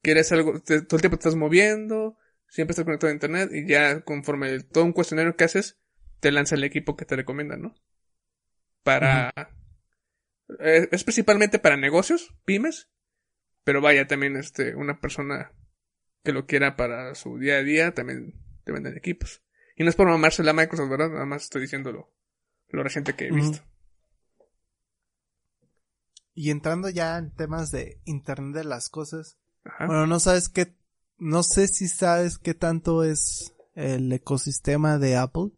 [0.00, 2.16] quieres algo, todo el tiempo te estás moviendo,
[2.48, 5.76] siempre estás conectado a internet y ya conforme todo un cuestionario que haces,
[6.20, 7.74] te lanza el equipo que te recomienda, ¿no?
[8.82, 9.32] Para,
[10.58, 12.88] eh, es principalmente para negocios, pymes,
[13.64, 15.52] pero vaya, también este, una persona
[16.22, 19.42] que lo quiera para su día a día, también te venden equipos.
[19.76, 21.10] Y no es por mamarse la Microsoft, ¿verdad?
[21.10, 22.12] Nada más estoy diciendo lo,
[22.82, 23.60] reciente que he visto.
[26.34, 29.38] Y entrando ya en temas de Internet de las cosas.
[29.78, 30.74] Bueno, no sabes qué,
[31.18, 35.50] no sé si sabes qué tanto es el ecosistema de Apple.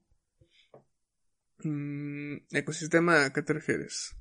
[1.64, 4.16] Mm, ¿Ecosistema a qué te refieres?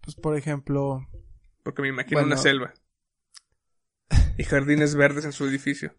[0.00, 1.06] Pues por ejemplo.
[1.62, 2.74] Porque me imagino una selva.
[4.38, 5.94] y jardines verdes en su edificio.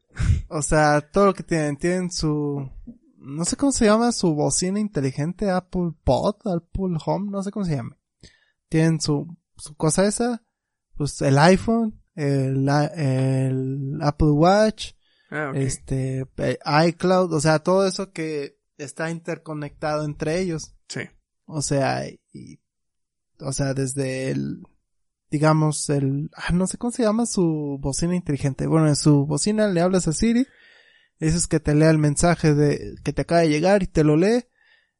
[0.47, 2.69] O sea, todo lo que tienen, tienen su,
[3.17, 7.65] no sé cómo se llama, su bocina inteligente, Apple Pod, Apple Home, no sé cómo
[7.65, 7.97] se llama.
[8.69, 10.43] Tienen su, su cosa esa,
[10.95, 14.93] pues el iPhone, el, el Apple Watch,
[15.31, 16.25] ah, este,
[16.87, 20.75] iCloud, o sea, todo eso que está interconectado entre ellos.
[20.87, 21.01] Sí.
[21.45, 22.59] O sea, y,
[23.39, 24.63] o sea, desde el,
[25.29, 28.67] digamos, el, ah, no sé cómo se llama su bocina inteligente.
[28.67, 30.47] Bueno, en su bocina le hablas a Siri,
[31.19, 34.17] es que te lea el mensaje de, que te acaba de llegar y te lo
[34.17, 34.45] lee.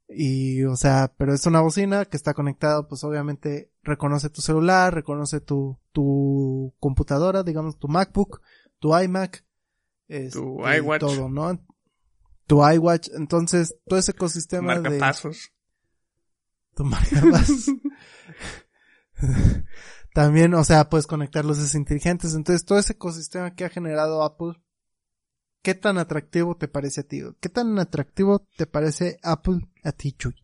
[0.08, 4.94] Y, o sea, pero es una bocina que está conectada, pues obviamente reconoce tu celular,
[4.94, 8.42] reconoce tu, tu computadora, digamos, tu MacBook,
[8.80, 9.44] tu iMac,
[10.08, 11.00] este, tu iWatch.
[11.00, 11.60] Todo, ¿no?
[12.48, 13.10] Tu iWatch.
[13.16, 14.98] Entonces, todo ese ecosistema de...
[15.00, 15.52] pasos.
[16.76, 17.72] Tu marcapasos.
[20.14, 22.36] También, o sea, puedes conectar luces inteligentes.
[22.36, 24.54] Entonces, todo ese ecosistema que ha generado Apple,
[25.62, 27.22] ¿qué tan atractivo te parece a ti?
[27.40, 30.36] ¿Qué tan atractivo te parece Apple a ti, Chuy?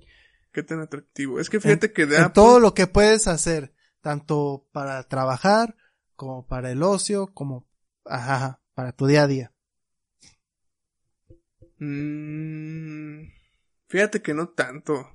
[0.52, 1.39] ¿Qué tan atractivo?
[1.39, 2.34] Es que fíjate que de Apple...
[2.34, 5.76] todo lo que puedes hacer, tanto para trabajar,
[6.16, 7.68] como para el ocio, como,
[8.06, 9.54] ajá, para tu día a día.
[11.82, 13.32] Mm,
[13.88, 15.09] fíjate que no tanto.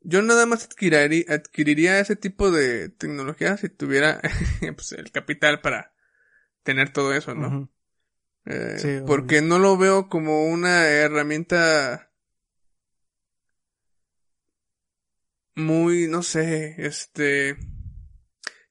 [0.00, 4.20] Yo nada más adquiriría, adquiriría ese tipo de tecnología si tuviera
[4.76, 5.92] pues, el capital para
[6.62, 7.68] tener todo eso, ¿no?
[8.44, 12.12] Eh, porque no lo veo como una herramienta
[15.56, 17.56] muy, no sé, este,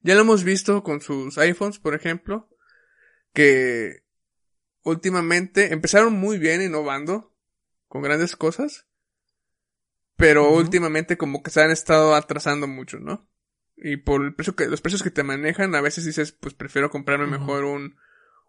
[0.00, 2.48] ya lo hemos visto con sus iPhones, por ejemplo,
[3.34, 4.05] que
[4.90, 7.34] últimamente empezaron muy bien innovando
[7.88, 8.86] con grandes cosas
[10.16, 13.28] pero últimamente como que se han estado atrasando mucho, ¿no?
[13.76, 16.90] Y por el precio que, los precios que te manejan, a veces dices, pues prefiero
[16.90, 17.96] comprarme mejor un,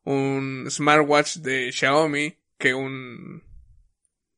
[0.05, 3.43] un smartwatch de Xiaomi que un,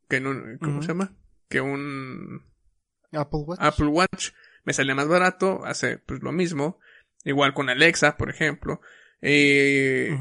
[0.08, 1.16] que un, ¿cómo se llama?
[1.48, 2.44] Que un
[3.12, 3.60] Apple Watch.
[3.62, 4.32] Apple Watch
[4.64, 6.80] me sale más barato, hace pues lo mismo.
[7.24, 8.82] Igual con Alexa, por ejemplo.
[9.22, 10.18] Eh,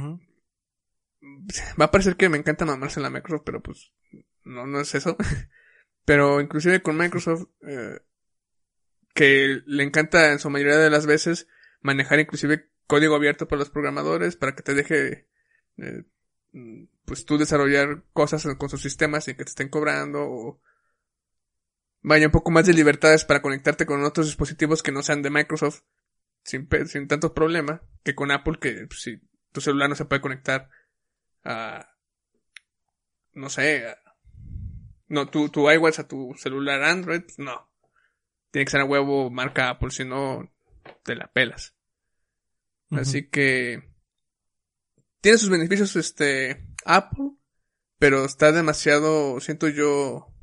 [1.80, 3.92] Va a parecer que me encanta mamarse la Microsoft, pero pues
[4.44, 5.16] no, no es eso.
[6.04, 8.00] Pero inclusive con Microsoft, eh,
[9.14, 11.48] que le encanta en su mayoría de las veces
[11.80, 15.28] manejar inclusive código abierto para los programadores para que te deje
[15.76, 16.04] eh,
[17.04, 20.60] pues tú desarrollar cosas con sus sistemas sin que te estén cobrando o
[22.00, 25.30] vaya un poco más de libertades para conectarte con otros dispositivos que no sean de
[25.30, 25.82] Microsoft
[26.42, 29.20] sin, sin tanto problema que con Apple que pues, si
[29.52, 30.70] tu celular no se puede conectar
[31.48, 31.88] a
[33.32, 33.84] no sé
[35.08, 37.70] no, tu, tu iWatch a tu celular Android, pues no.
[38.50, 40.52] Tiene que ser a huevo marca Apple, si no,
[41.02, 41.74] te la pelas.
[42.90, 43.94] Así que,
[45.20, 47.32] tiene sus beneficios este, Apple,
[47.98, 50.34] pero está demasiado, siento yo,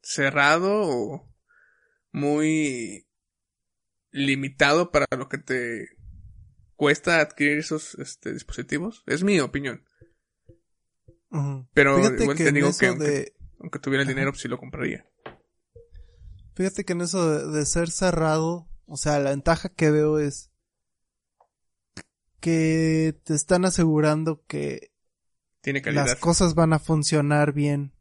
[0.00, 1.34] cerrado o
[2.12, 3.06] muy
[4.10, 5.88] limitado para lo que te
[6.76, 9.02] cuesta adquirir esos este, dispositivos.
[9.06, 9.87] Es mi opinión.
[11.74, 15.06] Pero igual te digo que aunque tuviera el dinero, pues sí lo compraría.
[16.54, 20.50] Fíjate que en eso de, ser cerrado, o sea, la ventaja que veo es
[22.40, 24.92] que te están asegurando que
[25.60, 27.94] Tiene las cosas van a funcionar bien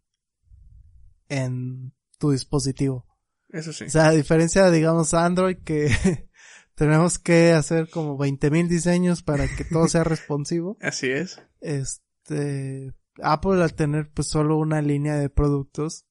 [1.30, 3.06] en tu dispositivo.
[3.50, 3.86] Eso sí.
[3.86, 5.90] O sea, a diferencia, digamos, Android, que
[6.76, 10.78] tenemos que hacer como 20.000 diseños para que todo sea responsivo.
[10.82, 11.42] Así es.
[11.62, 16.06] Este, Apple al tener pues solo una línea de productos,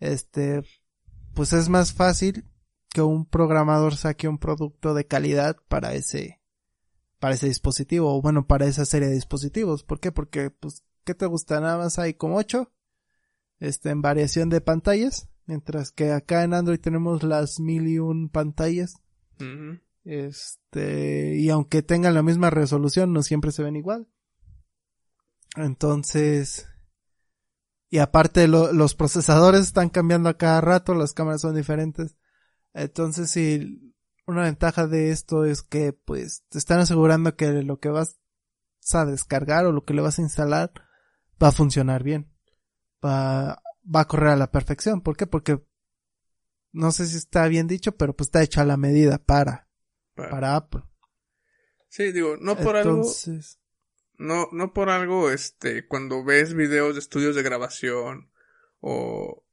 [0.00, 0.62] este,
[1.34, 2.44] pues es más fácil
[2.88, 6.40] que un programador saque un producto de calidad para ese,
[7.18, 9.84] para ese dispositivo, o bueno, para esa serie de dispositivos.
[9.84, 10.12] ¿Por qué?
[10.12, 11.60] Porque, pues, ¿qué te gusta?
[11.60, 12.70] Nada más hay como ocho,
[13.60, 18.28] este, en variación de pantallas, mientras que acá en Android tenemos las mil y un
[18.28, 18.96] pantallas.
[20.04, 24.08] Este, y aunque tengan la misma resolución, no siempre se ven igual.
[25.56, 26.66] Entonces,
[27.90, 32.16] y aparte lo- los procesadores están cambiando a cada rato, las cámaras son diferentes.
[32.74, 33.94] Entonces, sí,
[34.26, 38.18] una ventaja de esto es que, pues, te están asegurando que lo que vas
[38.94, 40.72] a descargar o lo que le vas a instalar
[41.42, 42.32] va a funcionar bien.
[43.04, 45.02] Va, va a correr a la perfección.
[45.02, 45.26] ¿Por qué?
[45.26, 45.62] Porque
[46.72, 49.68] no sé si está bien dicho, pero pues está hecha a la medida para,
[50.14, 50.82] Pa- para Apple.
[51.88, 53.58] Sí, digo, no por algo, Entonces,
[54.22, 58.30] no, no por algo, este, cuando ves videos de estudios de grabación
[58.80, 59.44] o,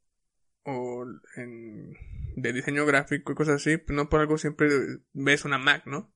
[0.63, 1.05] o
[1.35, 1.93] en,
[2.35, 4.69] de diseño gráfico y cosas así, pues no por algo siempre
[5.13, 6.13] ves una Mac, ¿no?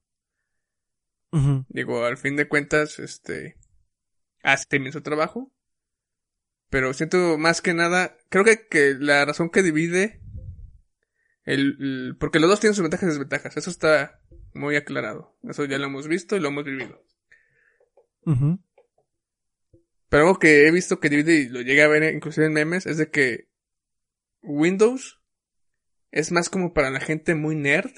[1.68, 3.58] Digo, al fin de cuentas, este,
[4.44, 5.52] hace bien su trabajo.
[6.70, 10.22] Pero siento más que nada, creo que, que la razón que divide
[11.46, 14.22] el, el- porque los dos tienen sus ventajas y desventajas, eso está
[14.54, 15.36] muy aclarado.
[15.44, 17.04] Eso ya lo hemos visto y lo hemos vivido.
[20.10, 22.86] Pero algo que he visto que divide y lo llegué a ver inclusive en memes
[22.86, 23.50] es de que
[24.42, 25.22] Windows
[26.12, 27.92] es más como para la gente muy nerd.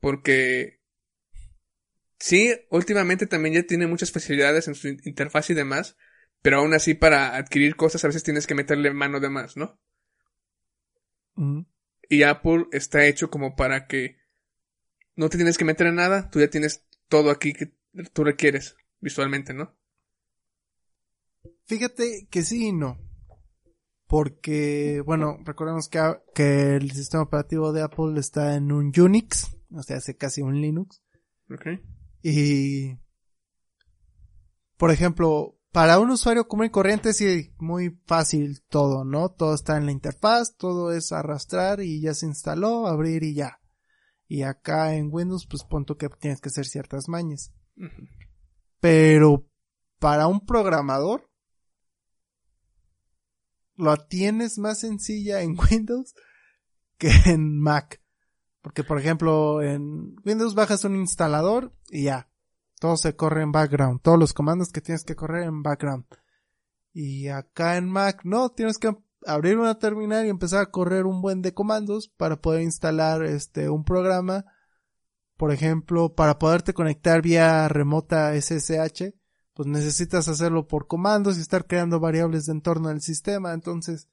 [0.00, 0.80] Porque
[2.18, 5.96] sí, últimamente también ya tiene muchas facilidades en su in- interfaz y demás.
[6.42, 9.78] Pero aún así para adquirir cosas a veces tienes que meterle mano de más, ¿no?
[12.08, 14.16] Y Apple está hecho como para que
[15.16, 17.72] no te tienes que meter en nada, tú ya tienes todo aquí que
[18.12, 19.76] tú requieres visualmente, ¿no?
[21.64, 22.98] Fíjate que sí y no.
[24.06, 26.00] Porque, bueno, recordemos que,
[26.34, 30.60] que el sistema operativo de Apple está en un Unix, o sea, hace casi un
[30.60, 31.02] Linux.
[31.50, 31.80] ¿Ok?
[32.22, 32.98] Y,
[34.76, 39.30] por ejemplo, para un usuario común y corriente sí, muy fácil todo, ¿no?
[39.30, 43.60] Todo está en la interfaz, todo es arrastrar y ya se instaló, abrir y ya.
[44.28, 47.52] Y acá en Windows, pues punto que tienes que hacer ciertas mañas.
[48.80, 49.46] Pero
[49.98, 51.30] para un programador,
[53.76, 56.14] lo tienes más sencilla en Windows
[56.98, 58.02] que en Mac.
[58.62, 62.28] Porque, por ejemplo, en Windows bajas un instalador y ya.
[62.80, 64.02] Todo se corre en background.
[64.02, 66.04] Todos los comandos que tienes que correr en background.
[66.92, 71.20] Y acá en Mac, no, tienes que abrir una terminal y empezar a correr un
[71.20, 74.44] buen de comandos para poder instalar este un programa.
[75.36, 79.14] Por ejemplo, para poderte conectar vía remota SSH,
[79.54, 83.52] pues necesitas hacerlo por comandos y estar creando variables de entorno del sistema.
[83.52, 84.08] Entonces,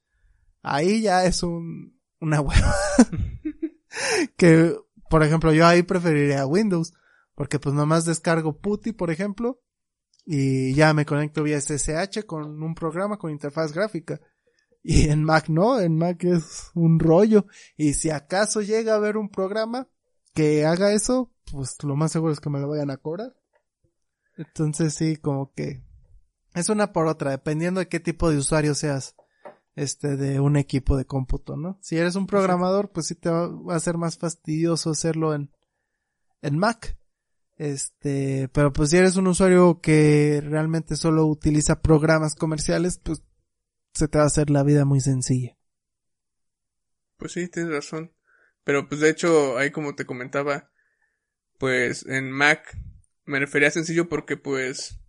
[0.62, 2.74] ahí ya es un, una hueva.
[4.38, 4.76] que,
[5.10, 6.94] por ejemplo, yo ahí preferiría Windows.
[7.36, 9.60] Porque pues nomás descargo PuTTY, por ejemplo,
[10.26, 14.22] y ya me conecto vía SSH con un programa con interfaz gráfica.
[14.84, 17.48] Y en Mac no, en Mac es un rollo.
[17.76, 19.88] Y si acaso llega a haber un programa
[20.34, 23.36] que haga eso, pues lo más seguro es que me lo vayan a cobrar.
[24.38, 25.84] Entonces sí, como que
[26.54, 29.16] es una por otra, dependiendo de qué tipo de usuario seas,
[29.76, 31.80] este, de un equipo de cómputo, ¿no?
[31.82, 35.52] Si eres un programador, pues sí te va, a ser más fastidioso hacerlo en,
[36.42, 36.98] en Mac.
[37.56, 43.24] Este, pero pues si eres un usuario que realmente solo utiliza programas comerciales, pues
[43.94, 45.58] se te va a hacer la vida muy sencilla.
[47.18, 48.12] Pues sí, tienes razón.
[48.64, 50.72] Pero pues de hecho, ahí como te comentaba,
[51.58, 52.78] pues en Mac
[53.26, 55.00] me refería a sencillo porque pues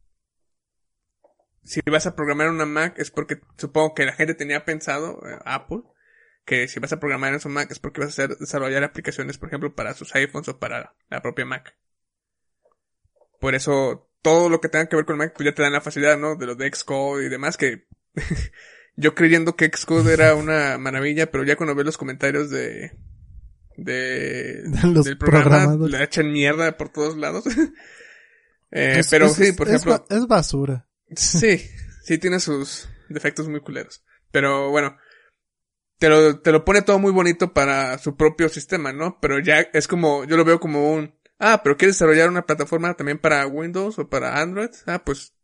[1.63, 5.39] si vas a programar una Mac es porque supongo que la gente tenía pensado, eh,
[5.45, 5.83] Apple,
[6.45, 9.39] que si vas a programar en su Mac es porque vas a hacer, desarrollar aplicaciones,
[9.39, 11.77] por ejemplo, para sus iPhones o para la propia Mac.
[13.41, 15.81] Por eso todo lo que tenga que ver con Mac pues ya te dan la
[15.81, 16.37] facilidad, ¿no?
[16.37, 17.87] De lo de Xcode y demás que
[18.97, 22.93] yo creyendo que Xcode era una maravilla, pero ya cuando ves los comentarios de
[23.85, 27.45] de, los del programa le echan mierda por todos lados.
[28.77, 30.89] Eh, Es- pero es- sí, por es ejemplo, ba- es basura.
[31.15, 31.59] sí,
[32.03, 34.03] sí tiene sus defectos muy culeros.
[34.33, 34.97] Pero bueno,
[35.99, 39.21] te lo, te lo pone todo muy bonito para su propio sistema, ¿no?
[39.21, 42.95] Pero ya es como, yo lo veo como un, ah, pero quieres desarrollar una plataforma
[42.95, 45.35] también para Windows o para Android, ah, pues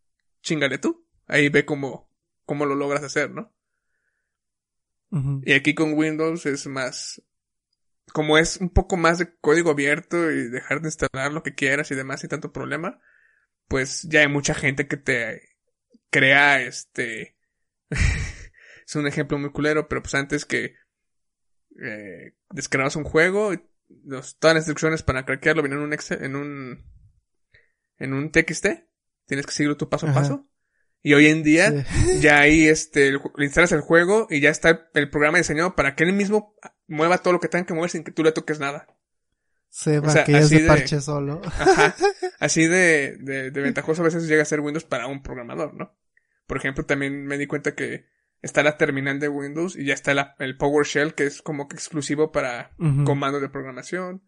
[0.43, 1.07] chingale tú.
[1.29, 2.11] Ahí ve cómo,
[2.47, 3.55] cómo lo logras hacer, ¿no?
[5.45, 7.23] Y aquí con Windows es más
[8.11, 11.91] como es un poco más de código abierto y dejar de instalar lo que quieras
[11.91, 13.01] y demás y tanto problema,
[13.69, 15.43] pues ya hay mucha gente que te
[16.11, 17.37] crea este
[17.91, 20.75] es un ejemplo muy culero, pero pues antes que
[21.83, 23.53] eh, descargabas un juego,
[24.05, 26.85] los, todas las instrucciones para craquearlo vienen en un Excel, en un
[27.99, 28.67] en un TXT,
[29.27, 30.47] tienes que seguirlo tu paso a paso.
[31.03, 31.87] Y hoy en día
[32.21, 36.05] ya ahí este le instalas el juego y ya está el, programa diseñado para que
[36.05, 36.55] él mismo
[36.91, 38.87] mueva todo lo que tenga que mover sin que tú le toques nada.
[39.69, 41.41] Se va, que ya se parche solo.
[41.45, 41.95] Ajá.
[42.41, 45.97] Así de, de, de ventajoso a veces llega a ser Windows para un programador, ¿no?
[46.47, 48.07] Por ejemplo, también me di cuenta que
[48.43, 52.33] está la terminal de Windows y ya está el PowerShell, que es como que exclusivo
[52.33, 52.73] para
[53.05, 54.25] comandos de programación.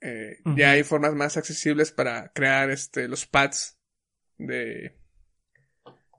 [0.00, 3.78] Eh, ya hay formas más accesibles para crear este, los pads
[4.38, 4.98] de,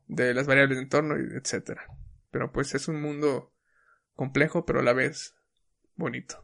[0.07, 1.86] de las variables de entorno, etcétera.
[2.32, 3.53] Pero pues es un mundo
[4.13, 5.37] complejo, pero a la vez
[5.98, 6.43] bonito.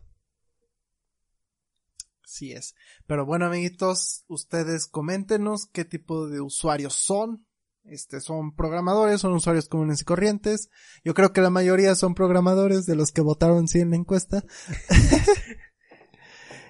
[2.24, 2.76] Así es.
[3.06, 7.46] Pero bueno, amiguitos, ustedes coméntenos qué tipo de usuarios son,
[7.86, 10.70] este, son programadores, son usuarios comunes y corrientes.
[11.04, 14.44] Yo creo que la mayoría son programadores de los que votaron sí en la encuesta.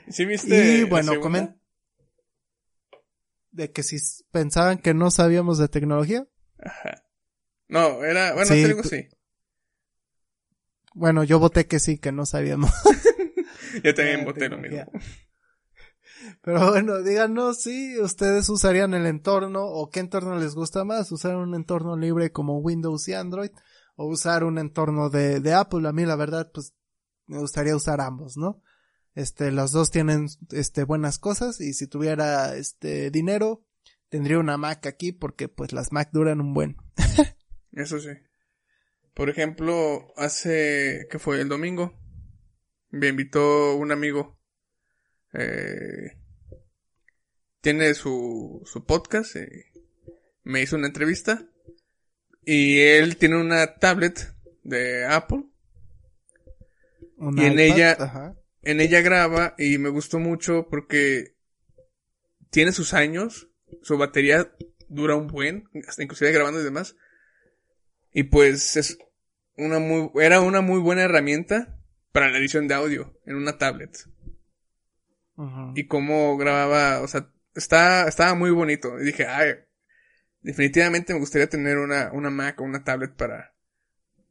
[0.10, 0.80] ¿Sí viste?
[0.80, 1.60] Y bueno, comen
[3.52, 3.98] de que si
[4.32, 6.28] pensaban que no sabíamos de tecnología.
[6.58, 7.06] Ajá.
[7.68, 9.08] No, era, bueno, sí, te sí.
[10.96, 12.72] Bueno, yo voté que sí, que no sabíamos.
[13.84, 14.86] yo también voté lo mismo.
[16.42, 21.36] Pero bueno, díganos si ustedes usarían el entorno o qué entorno les gusta más, usar
[21.36, 23.52] un entorno libre como Windows y Android
[23.96, 25.88] o usar un entorno de, de Apple.
[25.88, 26.74] A mí la verdad, pues
[27.28, 28.62] me gustaría usar ambos, ¿no?
[29.16, 33.64] Este, los dos tienen, este, buenas cosas y si tuviera, este, dinero,
[34.10, 36.78] tendría una Mac aquí porque pues las Mac duran un buen.
[37.72, 38.10] Eso sí.
[39.14, 41.40] Por ejemplo, hace, ¿qué fue?
[41.40, 42.00] El domingo.
[42.90, 44.38] Me invitó un amigo
[45.34, 46.16] eh,
[47.62, 49.72] tiene su, su podcast, eh,
[50.44, 51.46] me hizo una entrevista
[52.46, 55.46] y él tiene una tablet de Apple
[57.18, 61.36] y en ella en ella graba y me gustó mucho porque
[62.50, 63.50] tiene sus años,
[63.82, 64.54] su batería
[64.88, 66.96] dura un buen, hasta inclusive grabando y demás.
[68.14, 68.98] Y pues es
[69.58, 71.78] una muy era una muy buena herramienta
[72.12, 74.08] para la edición de audio en una tablet
[75.76, 79.00] y cómo grababa, o sea, está, estaba muy bonito.
[79.00, 79.56] Y dije, ay,
[80.42, 83.56] definitivamente me gustaría tener una, una Mac o una tablet para,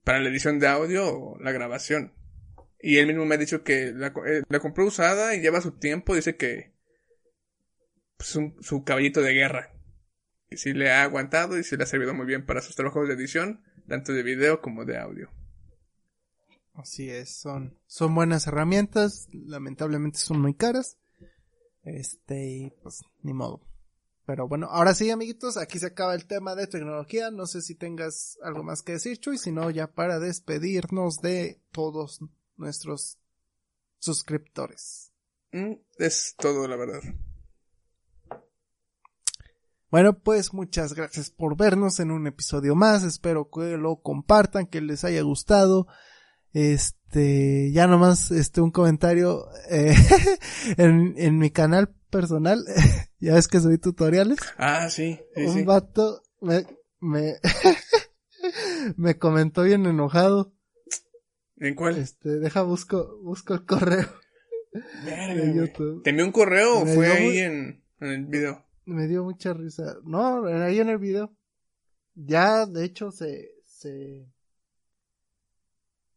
[0.05, 2.13] para la edición de audio o la grabación.
[2.81, 5.73] Y él mismo me ha dicho que la, eh, la compró usada y lleva su
[5.73, 6.73] tiempo, dice que
[8.17, 9.71] pues, un, su caballito de guerra.
[10.51, 13.09] Y sí le ha aguantado y sí le ha servido muy bien para sus trabajos
[13.09, 15.31] de edición, tanto de video como de audio.
[16.75, 20.97] Así es, son, son buenas herramientas, lamentablemente son muy caras.
[21.85, 23.61] Este, y pues, ni modo.
[24.25, 27.31] Pero bueno, ahora sí, amiguitos, aquí se acaba el tema de tecnología.
[27.31, 31.61] No sé si tengas algo más que decir, Chuy, si no, ya para despedirnos de
[31.73, 32.21] todos
[32.57, 33.19] nuestros
[33.99, 35.13] suscriptores.
[35.51, 37.03] Mm, es todo, la verdad.
[39.93, 43.05] Bueno, pues muchas gracias por vernos en un episodio más.
[43.05, 45.87] Espero que lo compartan, que les haya gustado.
[46.55, 49.95] Este, ya nomás, este, un comentario, eh,
[50.79, 52.65] en, en mi canal personal,
[53.21, 54.39] ya ves que subí tutoriales.
[54.57, 55.21] Ah, sí.
[55.37, 56.65] un vato me,
[56.99, 57.35] me,
[58.97, 60.55] me comentó bien enojado.
[61.59, 61.99] ¿En cuál?
[61.99, 64.09] Este, deja busco, busco el correo.
[64.73, 66.03] de YouTube.
[66.03, 68.72] ¿Te envió un correo o fue ahí en, en el video?
[68.85, 69.97] Me dio mucha risa.
[70.05, 71.35] No, ahí en el video.
[72.15, 74.27] Ya, de hecho, se, se,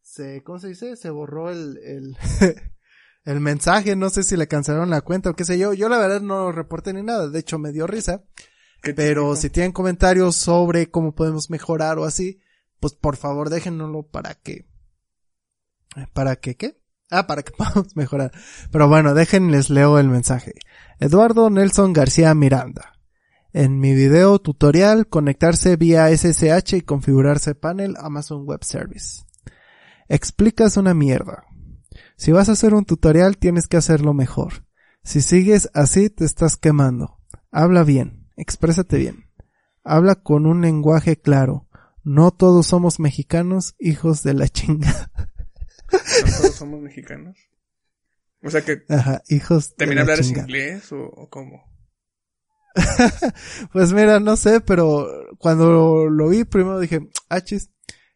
[0.02, 0.96] se, ¿cómo se dice?
[0.96, 2.16] Se borró el, el,
[3.24, 5.72] el mensaje, no sé si le cancelaron la cuenta o qué sé yo.
[5.74, 8.24] Yo la verdad no lo reporté ni nada, de hecho me dio risa.
[8.94, 12.40] Pero si tienen comentarios sobre cómo podemos mejorar o así,
[12.78, 14.66] pues por favor déjenoslo para que,
[16.12, 16.80] para que, ¿qué?
[17.10, 18.32] Ah, para que podamos mejorar.
[18.70, 20.52] Pero bueno, déjenles leo el mensaje.
[20.98, 22.92] Eduardo Nelson García Miranda.
[23.52, 29.22] En mi video tutorial, conectarse vía SSH y configurarse panel Amazon Web Service.
[30.08, 31.44] Explicas una mierda.
[32.16, 34.66] Si vas a hacer un tutorial tienes que hacerlo mejor.
[35.02, 37.18] Si sigues así te estás quemando.
[37.50, 39.30] Habla bien, exprésate bien.
[39.84, 41.66] Habla con un lenguaje claro.
[42.02, 45.10] No todos somos mexicanos, hijos de la chinga.
[45.92, 47.36] ¿No todos somos mexicanos?
[48.42, 48.82] O sea que...
[48.88, 51.64] Ajá, hijos ¿También hablar inglés o, cómo?
[53.72, 55.08] pues mira, no sé, pero
[55.38, 57.70] cuando lo vi primero dije, ah, chis.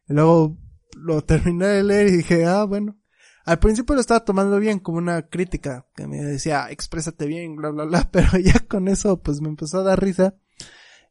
[0.07, 0.57] Y luego
[0.95, 2.97] lo terminé de leer y dije, ah, bueno.
[3.45, 7.71] al principio lo estaba tomando bien como una crítica, que me decía, exprésate bien, bla,
[7.71, 10.35] bla, bla, pero ya con eso pues me empezó a dar risa.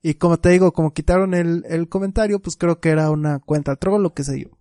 [0.02, 3.76] Y como te digo, como quitaron el, el comentario, pues creo que era una cuenta
[3.76, 4.59] troll o qué sé yo.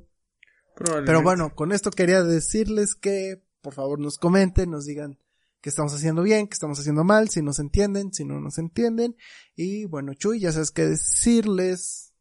[0.80, 5.20] Pero bueno, con esto quería decirles que por favor nos comenten, nos digan
[5.62, 9.18] que estamos haciendo bien, que estamos haciendo mal, si nos entienden, si no nos entienden.
[9.56, 12.14] Y bueno, Chuy, ya sabes qué decirles.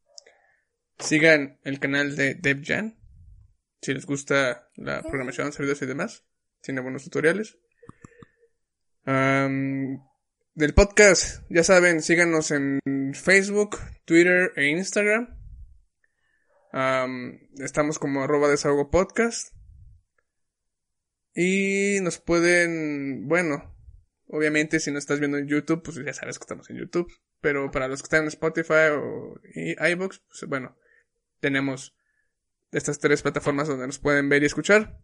[0.99, 2.99] Sigan el canal de DevJan.
[3.81, 6.25] Si les gusta la programación, servidores y demás.
[6.61, 7.57] Tiene buenos tutoriales.
[9.07, 12.81] del podcast, ya saben, síganos en
[13.15, 15.38] Facebook, Twitter e Instagram.
[17.59, 19.55] Estamos como arroba desahogo podcast.
[21.35, 23.77] Y nos pueden, bueno,
[24.27, 27.13] obviamente si no estás viendo en YouTube, pues ya sabes que estamos en YouTube.
[27.41, 30.77] Pero para los que están en Spotify o iBox, pues bueno,
[31.41, 31.97] tenemos
[32.73, 34.99] estas tres plataformas donde nos pueden ver y escuchar.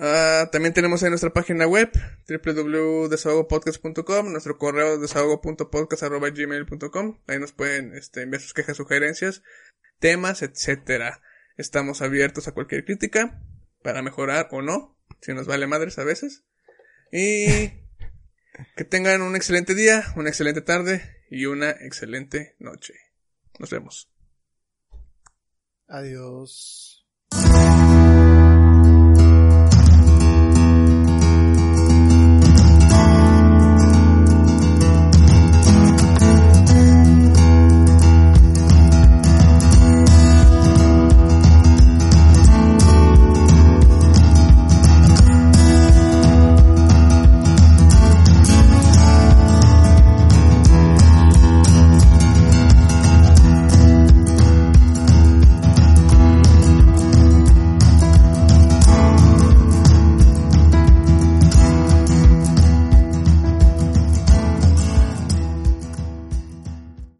[0.00, 1.90] Ah, también tenemos en nuestra página web
[2.28, 7.18] www.desahogopodcast.com, nuestro correo desahogo.podcast.gmail.com.
[7.26, 9.42] Ahí nos pueden este, enviar sus quejas, sugerencias,
[9.98, 11.20] temas, etcétera.
[11.56, 13.42] Estamos abiertos a cualquier crítica
[13.82, 16.44] para mejorar o no, si nos vale madres a veces.
[17.10, 17.72] Y
[18.76, 22.94] que tengan un excelente día, una excelente tarde y una excelente noche.
[23.58, 24.08] Nos vemos.
[25.88, 26.97] Adiós.